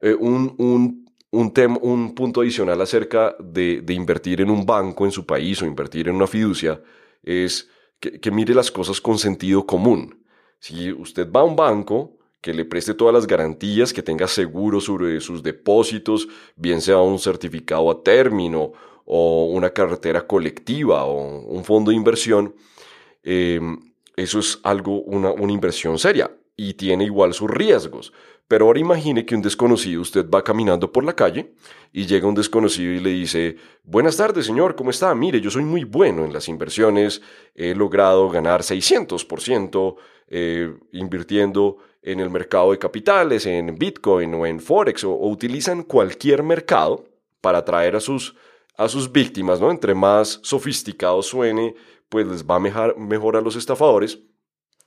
Eh, 0.00 0.14
un, 0.14 0.54
un, 0.58 1.06
un, 1.30 2.14
punto 2.14 2.40
adicional 2.40 2.80
acerca 2.80 3.36
de, 3.38 3.82
de, 3.82 3.92
invertir 3.92 4.40
en 4.40 4.50
un 4.50 4.64
banco 4.64 5.04
en 5.04 5.12
su 5.12 5.26
país 5.26 5.60
o 5.60 5.66
invertir 5.66 6.08
en 6.08 6.14
una 6.14 6.26
fiducia 6.26 6.80
es 7.22 7.68
que, 8.00 8.30
mire 8.30 8.54
las 8.54 8.70
cosas 8.70 9.00
con 9.00 9.18
sentido 9.18 9.66
común. 9.66 10.24
Si 10.58 10.92
usted 10.92 11.30
va 11.30 11.40
a 11.40 11.44
un 11.44 11.56
banco, 11.56 12.16
que 12.40 12.54
le 12.54 12.64
preste 12.64 12.94
todas 12.94 13.12
las 13.12 13.26
garantías, 13.26 13.92
que 13.92 14.02
tenga 14.02 14.26
seguro 14.26 14.80
sobre 14.80 15.20
sus 15.20 15.42
depósitos, 15.42 16.28
bien 16.56 16.80
sea 16.80 16.98
un 16.98 17.18
certificado 17.18 17.90
a 17.90 18.02
término 18.02 18.72
o 19.04 19.46
una 19.46 19.70
carretera 19.70 20.26
colectiva 20.26 21.04
o 21.04 21.40
un 21.46 21.64
fondo 21.64 21.90
de 21.90 21.96
inversión, 21.96 22.54
em, 23.22 23.92
eso 24.16 24.38
es 24.38 24.58
algo, 24.62 25.02
una, 25.02 25.32
una 25.32 25.52
inversión 25.52 25.98
seria 25.98 26.30
y 26.56 26.74
tiene 26.74 27.04
igual 27.04 27.34
sus 27.34 27.50
riesgos. 27.50 28.12
Pero 28.50 28.66
ahora 28.66 28.80
imagine 28.80 29.24
que 29.24 29.36
un 29.36 29.42
desconocido, 29.42 30.02
usted 30.02 30.28
va 30.28 30.42
caminando 30.42 30.90
por 30.90 31.04
la 31.04 31.14
calle 31.14 31.52
y 31.92 32.06
llega 32.06 32.26
un 32.26 32.34
desconocido 32.34 32.92
y 32.92 32.98
le 32.98 33.10
dice, 33.10 33.54
buenas 33.84 34.16
tardes 34.16 34.44
señor, 34.44 34.74
¿cómo 34.74 34.90
está? 34.90 35.14
Mire, 35.14 35.40
yo 35.40 35.52
soy 35.52 35.62
muy 35.62 35.84
bueno 35.84 36.24
en 36.24 36.32
las 36.32 36.48
inversiones, 36.48 37.22
he 37.54 37.76
logrado 37.76 38.28
ganar 38.28 38.62
600% 38.62 39.94
eh, 40.26 40.74
invirtiendo 40.90 41.76
en 42.02 42.18
el 42.18 42.28
mercado 42.28 42.72
de 42.72 42.78
capitales, 42.80 43.46
en 43.46 43.78
Bitcoin 43.78 44.34
o 44.34 44.44
en 44.44 44.58
Forex, 44.58 45.04
o, 45.04 45.12
utilizan 45.12 45.84
cualquier 45.84 46.42
mercado 46.42 47.04
para 47.40 47.58
atraer 47.58 47.94
a 47.94 48.00
sus, 48.00 48.34
a 48.76 48.88
sus 48.88 49.12
víctimas, 49.12 49.60
¿no? 49.60 49.70
Entre 49.70 49.94
más 49.94 50.40
sofisticado 50.42 51.22
suene, 51.22 51.76
pues 52.08 52.26
les 52.26 52.44
va 52.44 52.58
mejor, 52.58 52.98
mejor 52.98 53.36
a 53.36 53.42
los 53.42 53.54
estafadores. 53.54 54.18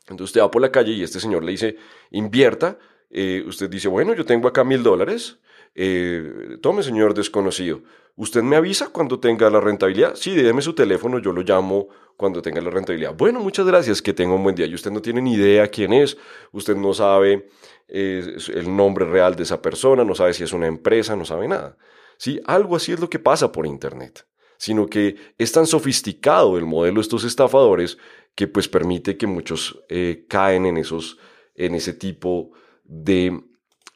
Entonces 0.10 0.32
usted 0.32 0.42
va 0.42 0.52
por 0.52 0.62
la 0.62 0.70
calle 0.70 0.92
y 0.92 1.02
este 1.02 1.22
señor 1.22 1.46
le 1.46 1.52
dice, 1.52 1.78
invierta, 2.12 2.78
eh, 3.16 3.44
usted 3.46 3.70
dice, 3.70 3.88
bueno, 3.88 4.16
yo 4.16 4.26
tengo 4.26 4.48
acá 4.48 4.64
mil 4.64 4.82
dólares, 4.82 5.38
eh, 5.76 6.58
tome 6.64 6.82
señor 6.82 7.14
desconocido, 7.14 7.84
¿usted 8.16 8.42
me 8.42 8.56
avisa 8.56 8.90
cuando 8.90 9.20
tenga 9.20 9.52
la 9.52 9.62
rentabilidad? 9.62 10.16
Sí, 10.16 10.34
déjeme 10.34 10.64
su 10.64 10.74
teléfono, 10.74 11.20
yo 11.20 11.32
lo 11.32 11.44
llamo 11.44 11.90
cuando 12.18 12.42
tenga 12.42 12.60
la 12.60 12.72
rentabilidad. 12.72 13.14
Bueno, 13.16 13.40
muchas 13.40 13.68
gracias, 13.68 14.02
que 14.02 14.14
tenga 14.14 14.34
un 14.34 14.42
buen 14.42 14.56
día. 14.56 14.66
Y 14.66 14.74
usted 14.74 14.90
no 14.90 15.00
tiene 15.00 15.22
ni 15.22 15.36
idea 15.36 15.68
quién 15.68 15.94
es, 15.94 16.18
usted 16.52 16.76
no 16.76 16.92
sabe 16.96 17.50
eh, 17.88 18.36
el 18.52 18.76
nombre 18.76 19.06
real 19.06 19.36
de 19.36 19.44
esa 19.44 19.62
persona, 19.62 20.04
no 20.04 20.16
sabe 20.16 20.34
si 20.34 20.44
es 20.44 20.52
una 20.52 20.66
empresa, 20.66 21.16
no 21.16 21.24
sabe 21.24 21.48
nada. 21.48 21.78
Sí, 22.18 22.42
algo 22.46 22.76
así 22.76 22.94
es 22.94 23.00
lo 23.00 23.12
que 23.12 23.20
pasa 23.20 23.52
por 23.52 23.68
Internet 23.68 24.26
sino 24.56 24.88
que 24.88 25.18
es 25.38 25.52
tan 25.52 25.68
sofisticado 25.68 26.58
el 26.58 26.64
modelo 26.64 26.96
de 26.96 27.02
estos 27.02 27.26
estafadores 27.26 27.98
que 28.34 28.48
pues 28.48 28.70
permite 28.70 29.18
que 29.18 29.28
muchos 29.28 29.84
caen 30.30 30.66
en, 30.66 30.78
esos, 30.78 31.18
en 31.54 31.76
ese 31.76 31.92
tipo 31.92 32.52
de 32.54 32.63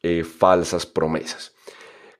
eh, 0.03 0.23
falsas 0.23 0.86
promesas. 0.86 1.53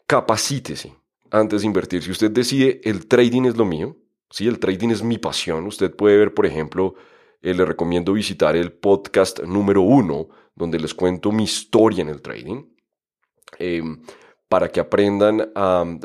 Capacítese 0.06 0.96
antes 1.32 1.62
de 1.62 1.68
invertir. 1.68 2.04
Si 2.04 2.12
usted 2.12 2.32
decide 2.32 2.82
el 2.84 3.08
trading 3.08 3.46
es 3.46 3.58
lo 3.58 3.66
mío, 3.66 3.98
si 4.30 4.48
el 4.48 4.60
trading 4.60 4.90
es 4.90 5.04
mi 5.04 5.18
pasión, 5.18 5.66
usted 5.68 5.96
puede 5.96 6.18
ver, 6.18 6.34
por 6.34 6.46
ejemplo, 6.46 6.96
eh, 7.42 7.54
le 7.54 7.66
recomiendo 7.66 8.14
visitar 8.14 8.56
el 8.56 8.72
podcast 8.72 9.42
número 9.44 9.82
uno, 9.82 10.28
donde 10.56 10.80
les 10.80 10.94
cuento 10.94 11.32
mi 11.32 11.44
historia 11.44 12.02
en 12.02 12.10
el 12.10 12.22
trading. 12.22 12.66
Em, 13.60 14.02
para 14.50 14.70
que 14.70 14.80
aprendan, 14.80 15.52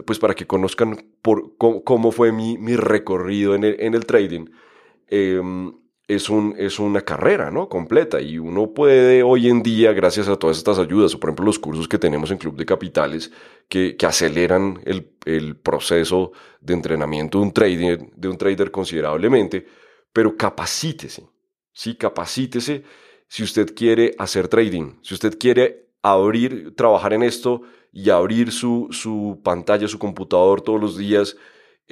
pues 0.04 0.18
para 0.18 0.34
que 0.34 0.46
conozcan 0.46 1.14
por, 1.22 1.56
cómo, 1.56 2.10
fue 2.10 2.32
mi, 2.32 2.56
recorrido 2.76 3.54
en 3.54 3.64
el, 3.64 4.04
trading. 4.04 4.46
Em, 5.06 5.72
es, 6.08 6.28
un, 6.28 6.54
es 6.58 6.78
una 6.78 7.02
carrera, 7.02 7.50
¿no? 7.50 7.68
Completa. 7.68 8.20
Y 8.20 8.38
uno 8.38 8.72
puede 8.72 9.22
hoy 9.22 9.48
en 9.48 9.62
día, 9.62 9.92
gracias 9.92 10.28
a 10.28 10.36
todas 10.36 10.58
estas 10.58 10.78
ayudas, 10.78 11.14
o 11.14 11.20
por 11.20 11.30
ejemplo 11.30 11.46
los 11.46 11.58
cursos 11.58 11.88
que 11.88 11.98
tenemos 11.98 12.30
en 12.30 12.38
Club 12.38 12.56
de 12.56 12.66
Capitales, 12.66 13.30
que, 13.68 13.96
aceleran 14.06 14.80
el, 14.84 15.56
proceso 15.56 16.32
de 16.60 16.74
entrenamiento 16.74 17.38
de 17.38 17.44
un, 17.44 17.52
trader, 17.52 18.10
de 18.14 18.28
un 18.28 18.36
trader 18.36 18.70
considerablemente, 18.70 19.66
pero 20.12 20.36
capacítese, 20.36 21.28
¿sí? 21.72 21.94
Capacítese 21.94 22.82
si 23.28 23.42
usted 23.42 23.74
quiere 23.74 24.14
hacer 24.18 24.48
trading, 24.48 24.98
si 25.02 25.14
usted 25.14 25.38
quiere 25.38 25.88
abrir, 26.02 26.74
trabajar 26.76 27.14
en 27.14 27.22
esto 27.22 27.62
y 27.92 28.10
abrir 28.10 28.52
su, 28.52 28.88
su 28.90 29.40
pantalla, 29.42 29.88
su 29.88 29.98
computador 29.98 30.60
todos 30.60 30.80
los 30.80 30.98
días 30.98 31.36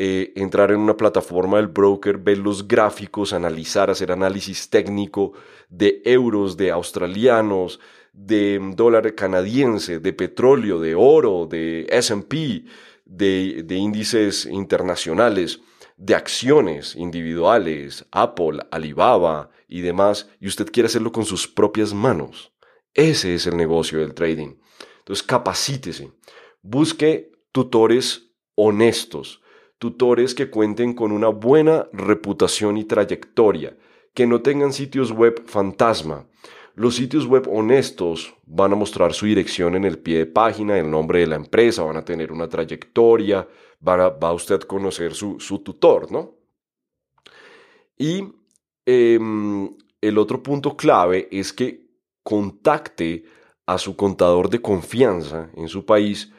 eh, 0.02 0.32
entrar 0.34 0.70
en 0.70 0.78
una 0.78 0.96
plataforma 0.96 1.58
del 1.58 1.66
broker, 1.66 2.16
ver 2.16 2.38
los 2.38 2.66
gráficos, 2.66 3.34
analizar, 3.34 3.90
hacer 3.90 4.10
análisis 4.10 4.70
técnico 4.70 5.34
de 5.68 6.00
euros, 6.06 6.56
de 6.56 6.70
australianos, 6.70 7.80
de 8.14 8.58
dólar 8.74 9.14
canadiense, 9.14 9.98
de 9.98 10.14
petróleo, 10.14 10.80
de 10.80 10.94
oro, 10.94 11.46
de 11.46 11.86
SP, 11.92 12.64
de, 13.04 13.62
de 13.62 13.74
índices 13.74 14.46
internacionales, 14.46 15.60
de 15.98 16.14
acciones 16.14 16.96
individuales, 16.96 18.06
Apple, 18.10 18.60
Alibaba 18.70 19.50
y 19.68 19.82
demás, 19.82 20.30
y 20.40 20.48
usted 20.48 20.70
quiere 20.72 20.86
hacerlo 20.86 21.12
con 21.12 21.26
sus 21.26 21.46
propias 21.46 21.92
manos. 21.92 22.54
Ese 22.94 23.34
es 23.34 23.46
el 23.46 23.54
negocio 23.54 23.98
del 23.98 24.14
trading. 24.14 24.54
Entonces 25.00 25.22
capacítese, 25.22 26.10
busque 26.62 27.32
tutores 27.52 28.30
honestos, 28.54 29.42
tutores 29.80 30.34
que 30.34 30.50
cuenten 30.50 30.92
con 30.92 31.10
una 31.10 31.28
buena 31.28 31.88
reputación 31.94 32.76
y 32.76 32.84
trayectoria, 32.84 33.74
que 34.12 34.26
no 34.26 34.42
tengan 34.42 34.74
sitios 34.74 35.10
web 35.10 35.42
fantasma. 35.46 36.26
Los 36.74 36.96
sitios 36.96 37.26
web 37.26 37.48
honestos 37.50 38.34
van 38.44 38.74
a 38.74 38.76
mostrar 38.76 39.14
su 39.14 39.24
dirección 39.24 39.74
en 39.74 39.86
el 39.86 39.98
pie 39.98 40.18
de 40.18 40.26
página, 40.26 40.78
el 40.78 40.90
nombre 40.90 41.20
de 41.20 41.28
la 41.28 41.36
empresa, 41.36 41.82
van 41.82 41.96
a 41.96 42.04
tener 42.04 42.30
una 42.30 42.46
trayectoria, 42.46 43.48
va 43.82 44.18
a 44.20 44.32
usted 44.34 44.60
conocer 44.60 45.14
su, 45.14 45.38
tutor, 45.64 46.12
¿no? 46.12 46.34
Y 47.96 48.22
em, 48.84 49.70
el 49.98 50.18
otro 50.18 50.42
punto 50.42 50.76
clave 50.76 51.26
es 51.32 51.54
que 51.54 51.86
contacte 52.22 53.24
a 53.64 53.78
su 53.78 53.96
contador 53.96 54.50
de 54.50 54.60
confianza 54.60 55.48
en 55.54 55.68
su 55.68 55.86
país 55.86 56.30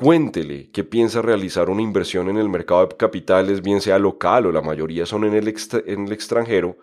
Cuéntele 0.00 0.70
que 0.70 0.84
piensa 0.84 1.22
realizar 1.22 1.68
una 1.68 1.82
inversión 1.82 2.28
en 2.28 2.36
el 2.36 2.48
mercado 2.48 2.86
de 2.86 2.96
capitales, 2.96 3.62
bien 3.62 3.80
sea 3.80 3.98
local 3.98 4.46
o 4.46 4.52
la 4.52 4.62
mayoría 4.62 5.06
son 5.06 5.24
en 5.24 5.34
el, 5.34 5.52
en 5.86 6.06
el 6.06 6.12
extranjero, 6.12 6.78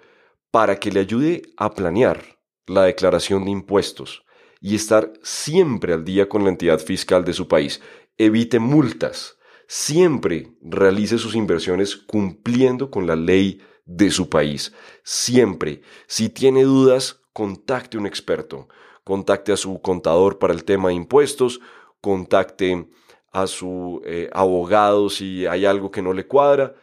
para 0.51 0.75
que 0.75 0.91
le 0.91 0.99
ayude 0.99 1.41
a 1.56 1.73
planear 1.73 2.21
la 2.67 2.84
declaración 2.84 3.45
de 3.45 3.51
impuestos 3.51 4.25
y 4.60 4.75
estar 4.75 5.13
siempre 5.23 5.93
al 5.93 6.04
día 6.04 6.28
con 6.28 6.43
la 6.43 6.49
entidad 6.49 6.80
fiscal 6.80 7.23
de 7.23 7.32
su 7.32 7.47
país. 7.47 7.82
Evite 8.17 8.60
multas. 8.60 9.38
Siempre 9.65 10.51
realice 10.62 11.17
sus 11.17 11.36
inversiones 11.36 11.95
cumpliendo 11.95 12.91
con 12.91 13.08
la 13.08 13.15
ley 13.15 13.62
de 13.86 14.12
su 14.12 14.28
país. 14.28 14.73
Siempre. 15.06 15.84
Si 16.06 16.28
tiene 16.28 16.63
dudas, 16.63 17.21
contacte 17.32 17.95
a 17.95 18.01
un 18.01 18.08
experto. 18.08 18.67
Contacte 19.06 19.54
a 19.54 19.58
su 19.58 19.80
contador 19.80 20.38
para 20.38 20.51
el 20.51 20.65
tema 20.65 20.89
de 20.89 20.95
impuestos. 20.95 21.62
Contacte 22.01 22.89
a 23.35 23.47
su 23.47 24.01
eh, 24.05 24.29
abogado 24.31 25.09
si 25.09 25.45
hay 25.45 25.65
algo 25.65 25.91
que 25.91 26.01
no 26.01 26.13
le 26.13 26.25
cuadra 26.25 26.73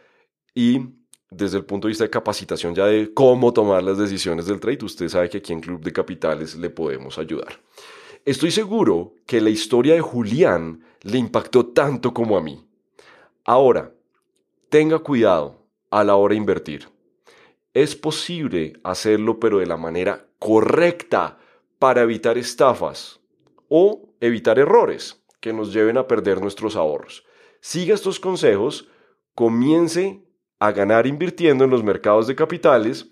y 0.55 0.81
desde 1.31 1.57
el 1.57 1.65
punto 1.65 1.89
de 1.89 1.93
vista 1.93 2.05
de 2.05 2.11
capacitación 2.11 2.75
ya 2.75 2.85
de 2.85 3.15
cómo 3.15 3.55
tomar 3.55 3.83
las 3.83 3.97
decisiones 3.97 4.45
del 4.45 4.61
trade, 4.61 4.85
usted 4.85 5.09
sabe 5.09 5.31
que 5.31 5.39
aquí 5.39 5.55
en 5.55 5.63
Club 5.63 5.81
de 5.81 5.95
Capitales 5.95 6.55
le 6.57 6.69
podemos 6.69 7.17
ayudar. 7.17 7.59
Estoy 8.27 8.51
seguro 8.51 9.15
que 9.25 9.41
la 9.41 9.49
historia 9.49 9.95
de 9.95 10.03
Julián 10.03 10.85
le 11.01 11.17
impactó 11.17 11.69
tanto 11.69 12.13
como 12.13 12.37
a 12.37 12.43
mí. 12.43 12.63
Ahora, 13.47 13.95
tenga 14.69 14.99
cuidado 14.99 15.65
a 15.91 16.05
la 16.05 16.17
hora 16.17 16.33
de 16.33 16.39
invertir. 16.39 16.87
Es 17.73 17.97
posible 17.97 18.75
hacerlo 18.85 19.41
pero 19.41 19.59
de 19.59 19.67
la 19.67 19.79
manera 19.79 20.27
correcta 20.39 21.39
para 21.79 22.03
evitar 22.03 22.37
estafas 22.37 23.21
o 23.69 24.11
evitar 24.21 24.59
errores 24.59 25.22
que 25.43 25.53
nos 25.53 25.75
lleven 25.75 25.99
a 25.99 26.07
perder 26.07 26.41
nuestros 26.41 26.77
ahorros. 26.77 27.27
Siga 27.61 27.95
estos 27.95 28.21
consejos, 28.21 28.89
comience 29.35 30.25
a 30.61 30.71
ganar 30.71 31.07
invirtiendo 31.07 31.65
en 31.65 31.71
los 31.71 31.83
mercados 31.83 32.29
de 32.29 32.37
capitales, 32.37 33.11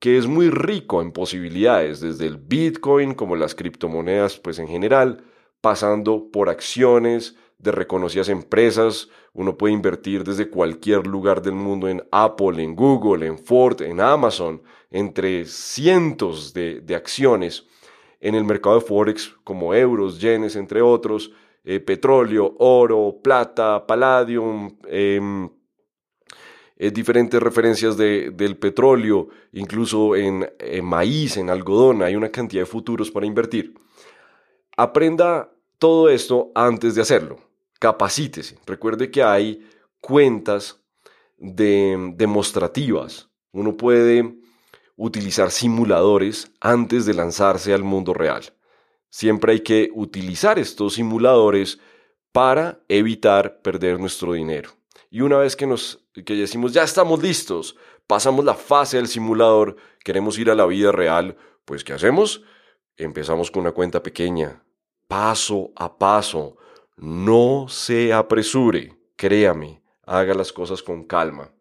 que 0.00 0.18
es 0.18 0.26
muy 0.26 0.50
rico 0.50 1.00
en 1.00 1.12
posibilidades, 1.12 2.00
desde 2.00 2.26
el 2.26 2.36
Bitcoin 2.36 3.14
como 3.14 3.36
las 3.36 3.54
criptomonedas, 3.54 4.38
pues 4.38 4.58
en 4.58 4.66
general, 4.66 5.24
pasando 5.60 6.30
por 6.32 6.48
acciones 6.48 7.36
de 7.58 7.70
reconocidas 7.70 8.28
empresas. 8.28 9.08
Uno 9.32 9.56
puede 9.56 9.74
invertir 9.74 10.24
desde 10.24 10.50
cualquier 10.50 11.06
lugar 11.06 11.42
del 11.42 11.54
mundo 11.54 11.88
en 11.88 12.02
Apple, 12.10 12.60
en 12.60 12.74
Google, 12.74 13.24
en 13.24 13.38
Ford, 13.38 13.80
en 13.82 14.00
Amazon, 14.00 14.62
entre 14.90 15.44
cientos 15.44 16.52
de, 16.54 16.80
de 16.80 16.96
acciones 16.96 17.68
en 18.20 18.34
el 18.34 18.42
mercado 18.42 18.80
de 18.80 18.84
Forex 18.84 19.32
como 19.44 19.74
euros, 19.74 20.20
yenes, 20.20 20.56
entre 20.56 20.82
otros 20.82 21.30
eh, 21.64 21.80
petróleo, 21.80 22.54
oro, 22.58 23.20
plata, 23.22 23.86
palladium, 23.86 24.76
em, 24.88 25.48
eh, 26.76 26.90
diferentes 26.90 27.42
referencias 27.42 27.96
del 27.96 28.56
petróleo, 28.56 29.28
incluso 29.52 30.14
en, 30.14 30.48
maíz, 30.82 31.36
en 31.36 31.50
algodón, 31.50 32.02
hay 32.02 32.14
una 32.14 32.30
cantidad 32.30 32.62
de 32.62 32.66
futuros 32.66 33.10
para 33.10 33.26
invertir. 33.26 33.74
Aprenda 34.76 35.52
todo 35.78 36.08
esto 36.08 36.52
antes 36.54 36.94
de 36.94 37.02
hacerlo. 37.02 37.38
Capacítese. 37.80 38.58
Recuerde 38.64 39.10
que 39.10 39.22
hay 39.22 39.66
cuentas 40.00 40.80
demostrativas. 41.36 43.28
Uno 43.52 43.76
puede 43.76 44.36
utilizar 44.96 45.50
simuladores 45.50 46.50
antes 46.60 47.06
de 47.06 47.14
lanzarse 47.14 47.72
al 47.72 47.84
mundo 47.84 48.12
real. 48.12 48.42
Siempre 49.10 49.52
hay 49.52 49.60
que 49.60 49.90
utilizar 49.94 50.58
estos 50.58 50.94
simuladores 50.94 51.78
para 52.32 52.80
evitar 52.88 53.60
perder 53.62 53.98
nuestro 53.98 54.34
dinero. 54.34 54.70
Y 55.10 55.22
una 55.22 55.38
vez 55.38 55.56
que 55.56 55.66
nos 55.66 56.04
que 56.24 56.34
decimos 56.34 56.72
ya 56.72 56.82
estamos 56.82 57.22
listos, 57.22 57.76
pasamos 58.06 58.44
la 58.44 58.54
fase 58.54 58.96
del 58.96 59.08
simulador, 59.08 59.76
queremos 60.04 60.38
ir 60.38 60.50
a 60.50 60.54
la 60.54 60.66
vida 60.66 60.92
real, 60.92 61.36
pues 61.64 61.84
¿qué 61.84 61.92
hacemos? 61.92 62.42
Empezamos 62.96 63.50
con 63.50 63.62
una 63.62 63.72
cuenta 63.72 64.02
pequeña, 64.02 64.64
paso 65.06 65.72
a 65.76 65.98
paso. 65.98 66.56
No 66.96 67.66
se 67.68 68.12
apresure, 68.12 68.96
créame, 69.16 69.82
haga 70.04 70.34
las 70.34 70.52
cosas 70.52 70.82
con 70.82 71.04
calma. 71.04 71.52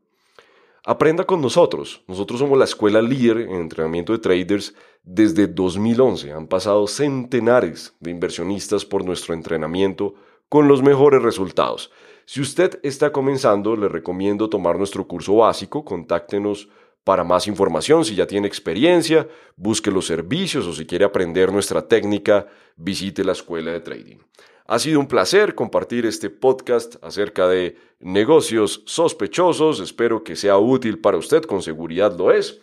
Aprenda 0.90 1.26
con 1.26 1.42
nosotros. 1.42 2.02
Nosotros 2.08 2.40
somos 2.40 2.58
la 2.58 2.64
escuela 2.64 3.02
líder 3.02 3.40
en 3.40 3.56
entrenamiento 3.56 4.14
de 4.14 4.20
traders 4.20 4.74
desde 5.04 5.46
2011. 5.46 6.32
Han 6.32 6.48
pasado 6.48 6.88
centenares 6.88 7.94
de 8.00 8.12
inversionistas 8.12 8.86
por 8.86 9.04
nuestro 9.04 9.34
entrenamiento 9.34 10.14
con 10.48 10.70
los 10.70 10.82
mejores 10.82 11.22
resultados. 11.22 11.92
Si 12.26 12.40
usted 12.40 12.80
está 12.84 13.12
comenzando, 13.12 13.76
le 13.76 13.90
recomiendo 13.90 14.50
tomar 14.50 14.78
nuestro 14.78 15.06
curso 15.06 15.36
básico. 15.36 15.84
Contáctenos 15.84 16.70
para 17.04 17.26
más 17.26 17.48
información. 17.48 18.06
Si 18.06 18.16
ya 18.16 18.26
tiene 18.26 18.48
experiencia, 18.48 19.28
busque 19.58 19.92
los 19.92 20.06
servicios 20.06 20.66
o 20.68 20.74
si 20.74 20.86
quiere 20.86 21.04
aprender 21.04 21.52
nuestra 21.52 21.86
técnica, 21.86 22.48
visite 22.78 23.26
la 23.26 23.34
escuela 23.34 23.74
de 23.74 23.82
trading. 23.82 24.20
Ha 24.68 24.80
sido 24.80 25.02
un 25.02 25.08
placer 25.08 25.54
compartir 25.54 26.06
este 26.06 26.30
podcast 26.30 26.96
acerca 27.04 27.46
de 27.50 27.76
negocios 28.00 28.84
sospechosos. 28.86 29.80
Espero 29.80 30.24
que 30.24 30.36
sea 30.36 30.58
útil 30.58 31.00
para 31.00 31.18
usted, 31.18 31.44
con 31.44 31.62
seguridad 31.62 32.18
lo 32.18 32.32
es. 32.32 32.60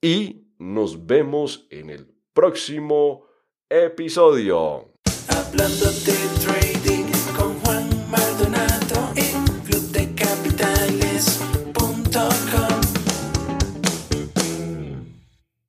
Y 0.00 0.46
nos 0.58 1.06
vemos 1.06 1.66
en 1.70 1.90
el 1.90 2.08
próximo 2.32 3.26
episodio. 3.68 4.92